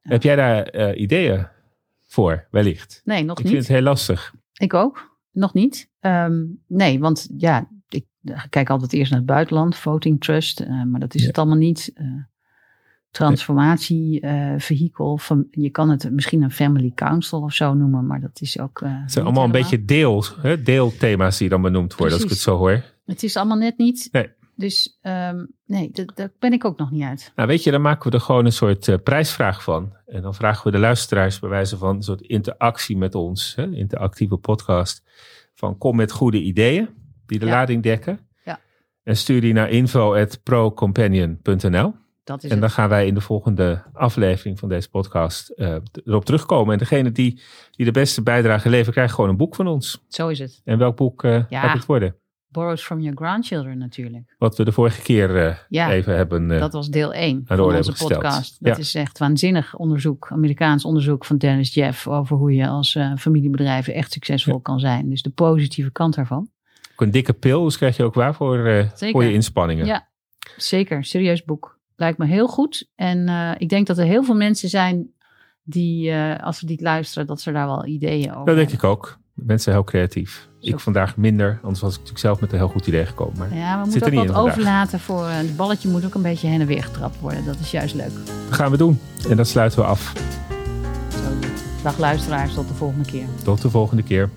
Heb 0.00 0.22
jij 0.22 0.36
daar 0.36 0.94
ideeën 0.94 1.52
voor, 2.14 2.46
wellicht? 2.50 3.00
nee, 3.04 3.24
nog 3.24 3.38
Ik 3.38 3.44
niet. 3.44 3.52
vind 3.52 3.66
het 3.66 3.74
heel 3.76 3.84
lastig. 3.84 4.34
Ik 4.52 4.74
ook, 4.74 5.18
nog 5.30 5.54
niet. 5.54 5.90
Ehm, 6.00 6.42
nee, 6.66 6.98
want 6.98 7.28
ja, 7.36 7.68
ik 7.88 8.04
kijk 8.50 8.70
altijd 8.70 8.92
eerst 8.92 9.10
naar 9.10 9.20
het 9.20 9.28
buitenland, 9.28 9.76
voting 9.76 10.20
trust, 10.20 10.60
eh, 10.60 10.82
maar 10.84 11.00
dat 11.00 11.14
is 11.14 11.20
Ja. 11.20 11.26
het 11.26 11.38
allemaal 11.38 11.56
niet. 11.56 11.90
Eh 11.94 12.04
transformatievehikel, 13.10 15.18
van 15.18 15.46
je 15.50 15.70
kan 15.70 15.90
het 15.90 16.10
misschien 16.12 16.42
een 16.42 16.50
family 16.50 16.92
council 16.94 17.40
of 17.42 17.52
zo 17.52 17.74
noemen, 17.74 18.06
maar 18.06 18.20
dat 18.20 18.40
is 18.40 18.58
ook. 18.58 18.80
eh, 18.80 19.00
Het 19.02 19.12
zijn 19.12 19.24
allemaal 19.24 19.44
een 19.44 19.50
beetje 19.50 19.84
deel, 19.84 20.24
hè, 20.40 20.62
deelthema's 20.62 21.38
die 21.38 21.48
dan 21.48 21.62
benoemd 21.62 21.94
worden, 21.94 22.14
als 22.16 22.24
ik 22.24 22.30
het 22.30 22.42
Precies. 22.42 22.44
zo 22.44 22.56
hoor. 22.56 22.82
Het 23.04 23.22
is 23.22 23.36
allemaal 23.36 23.56
net 23.58 23.78
niet. 23.78 24.08
Nee. 24.12 24.28
Dus 24.56 24.98
ehm, 25.02 25.44
nee, 25.66 25.90
dat- 25.92 26.12
daar 26.16 26.30
ben 26.38 26.52
ik 26.52 26.64
ook 26.64 26.78
nog 26.78 26.90
niet 26.90 27.02
uit. 27.02 27.32
Nou, 27.36 27.48
weet 27.48 27.64
je, 27.64 27.70
dan 27.70 27.80
maken 27.82 28.10
we 28.10 28.16
er 28.16 28.22
gewoon 28.22 28.44
een 28.44 28.52
soort 28.52 28.88
eh, 28.88 28.96
prijsvraag 29.04 29.62
van. 29.62 29.92
En 30.14 30.22
dan 30.22 30.34
vragen 30.34 30.64
we 30.64 30.70
de 30.70 30.78
luisteraars 30.78 31.38
bij 31.38 31.48
wijze 31.48 31.76
van 31.76 31.96
een 31.96 32.02
soort 32.02 32.20
interactie 32.20 32.96
met 32.96 33.14
ons, 33.14 33.52
hè, 33.56 33.70
interactieve 33.70 34.36
podcast. 34.36 35.02
Van 35.54 35.78
kom 35.78 35.96
met 35.96 36.12
goede 36.12 36.40
ideeën 36.42 36.88
die 37.26 37.38
de 37.38 37.46
Ja. 37.46 37.52
lading 37.52 37.82
dekken. 37.82 38.18
Ja. 38.44 38.60
En 39.02 39.16
stuur 39.16 39.40
die 39.40 39.52
naar 39.52 39.70
info.procompanion.nl. 39.70 41.94
Dat 42.24 42.44
is 42.44 42.50
En 42.50 42.56
dan 42.56 42.64
het. 42.64 42.72
gaan 42.72 42.88
wij 42.88 43.06
in 43.06 43.14
de 43.14 43.20
volgende 43.20 43.82
aflevering 43.92 44.58
van 44.58 44.68
deze 44.68 44.90
podcast 44.90 45.48
eh, 45.48 45.76
erop 46.04 46.24
terugkomen. 46.24 46.72
En 46.72 46.78
degene 46.78 47.12
die, 47.12 47.40
die 47.70 47.84
de 47.86 47.92
beste 47.92 48.22
bijdrage 48.22 48.68
levert, 48.68 48.94
krijgt 48.94 49.14
gewoon 49.14 49.30
een 49.30 49.36
boek 49.36 49.54
van 49.54 49.66
ons. 49.66 50.04
Zo 50.08 50.28
is 50.28 50.38
het. 50.38 50.60
En 50.64 50.78
welk 50.78 50.96
boek 50.96 51.24
eh, 51.24 51.44
Ja. 51.48 51.60
gaat 51.60 51.76
het 51.76 51.86
worden? 51.86 52.16
Borrowed 52.54 52.80
from 52.82 53.00
your 53.00 53.16
grandchildren 53.16 53.78
natuurlijk. 53.78 54.34
Wat 54.38 54.56
we 54.56 54.64
de 54.64 54.72
vorige 54.72 55.02
keer 55.02 55.64
Ja. 55.68 55.90
even 55.90 56.16
hebben. 56.16 56.50
eh, 56.50 56.60
Dat 56.60 56.72
was 56.72 56.88
deel 56.88 57.14
1 57.14 57.38
de 57.38 57.56
van 57.56 57.60
onze 57.60 57.90
gesteld. 57.90 58.12
podcast. 58.12 58.56
Dat 58.64 58.76
Ja. 58.76 58.82
is 58.82 58.94
echt 58.94 59.18
waanzinnig 59.18 59.76
onderzoek, 59.76 60.28
Amerikaans 60.32 60.84
onderzoek 60.84 61.24
van 61.24 61.38
Dennis 61.38 61.74
Jeff 61.74 62.08
over 62.08 62.36
hoe 62.36 62.54
je 62.54 62.68
als 62.68 62.94
eh, 62.94 63.12
familiebedrijven 63.16 63.94
echt 63.94 64.12
succesvol 64.12 64.54
Ja. 64.54 64.60
kan 64.62 64.80
zijn. 64.80 65.08
Dus 65.08 65.22
de 65.22 65.30
positieve 65.30 65.92
kant 65.92 66.14
daarvan. 66.14 66.48
ook 66.92 67.00
een 67.00 67.10
dikke 67.10 67.32
pil, 67.32 67.64
dus 67.64 67.76
krijg 67.76 67.96
je 67.96 68.02
ook 68.04 68.14
waar 68.14 68.34
voor, 68.34 68.88
voor 68.96 69.24
je 69.24 69.32
inspanningen. 69.32 69.86
Ja, 69.86 70.08
zeker. 70.56 71.04
Serieus 71.04 71.44
boek. 71.44 71.78
Lijkt 71.96 72.18
me 72.18 72.26
heel 72.26 72.46
goed. 72.48 72.90
En 72.94 73.28
ik 73.58 73.68
denk 73.68 73.86
dat 73.86 73.98
er 73.98 74.04
heel 74.06 74.24
veel 74.24 74.34
mensen 74.36 74.68
zijn 74.68 75.12
die, 75.62 76.14
als 76.40 76.58
ze 76.58 76.66
dit 76.66 76.80
luisteren, 76.80 77.26
dat 77.26 77.40
ze 77.40 77.52
daar 77.52 77.66
wel 77.66 77.86
ideeën 77.86 78.30
over 78.32 78.44
Dat 78.46 78.56
denk 78.56 78.70
hebben. 78.70 78.74
ik 78.76 78.84
ook. 78.84 79.18
Mensen 79.34 79.60
zijn 79.60 79.74
heel 79.74 79.84
creatief. 79.84 80.48
Zo. 80.58 80.70
Ik 80.70 80.80
vandaag 80.80 81.16
minder, 81.16 81.58
anders 81.62 81.80
was 81.80 81.90
ik 81.90 81.96
natuurlijk 81.98 82.24
zelf 82.24 82.40
met 82.40 82.52
een 82.52 82.58
heel 82.58 82.68
goed 82.68 82.86
idee 82.86 83.06
gekomen. 83.06 83.38
Maar 83.38 83.54
Ja, 83.54 83.82
we 83.82 83.88
moeten 83.90 84.18
ook 84.18 84.26
wat 84.26 84.36
overlaten 84.36 85.00
voor... 85.00 85.26
eh, 85.26 85.36
het 85.36 85.56
balletje 85.56 85.88
moet 85.88 86.04
ook 86.04 86.14
een 86.14 86.22
beetje 86.22 86.48
heen 86.48 86.60
en 86.60 86.66
weer 86.66 86.82
getrapt 86.84 87.20
worden. 87.20 87.44
Dat 87.44 87.58
is 87.60 87.70
juist 87.70 87.94
leuk. 87.94 88.10
dat 88.48 88.54
gaan 88.58 88.70
we 88.70 88.76
doen. 88.76 89.00
En 89.28 89.36
dat 89.36 89.48
sluiten 89.48 89.78
we 89.78 89.84
af. 89.84 90.12
Zo. 91.08 91.18
Dag 91.82 91.98
luisteraars, 91.98 92.54
tot 92.54 92.68
de 92.68 92.74
volgende 92.74 93.10
keer. 93.10 93.26
Tot 93.42 93.62
de 93.62 93.70
volgende 93.70 94.02
keer. 94.02 94.30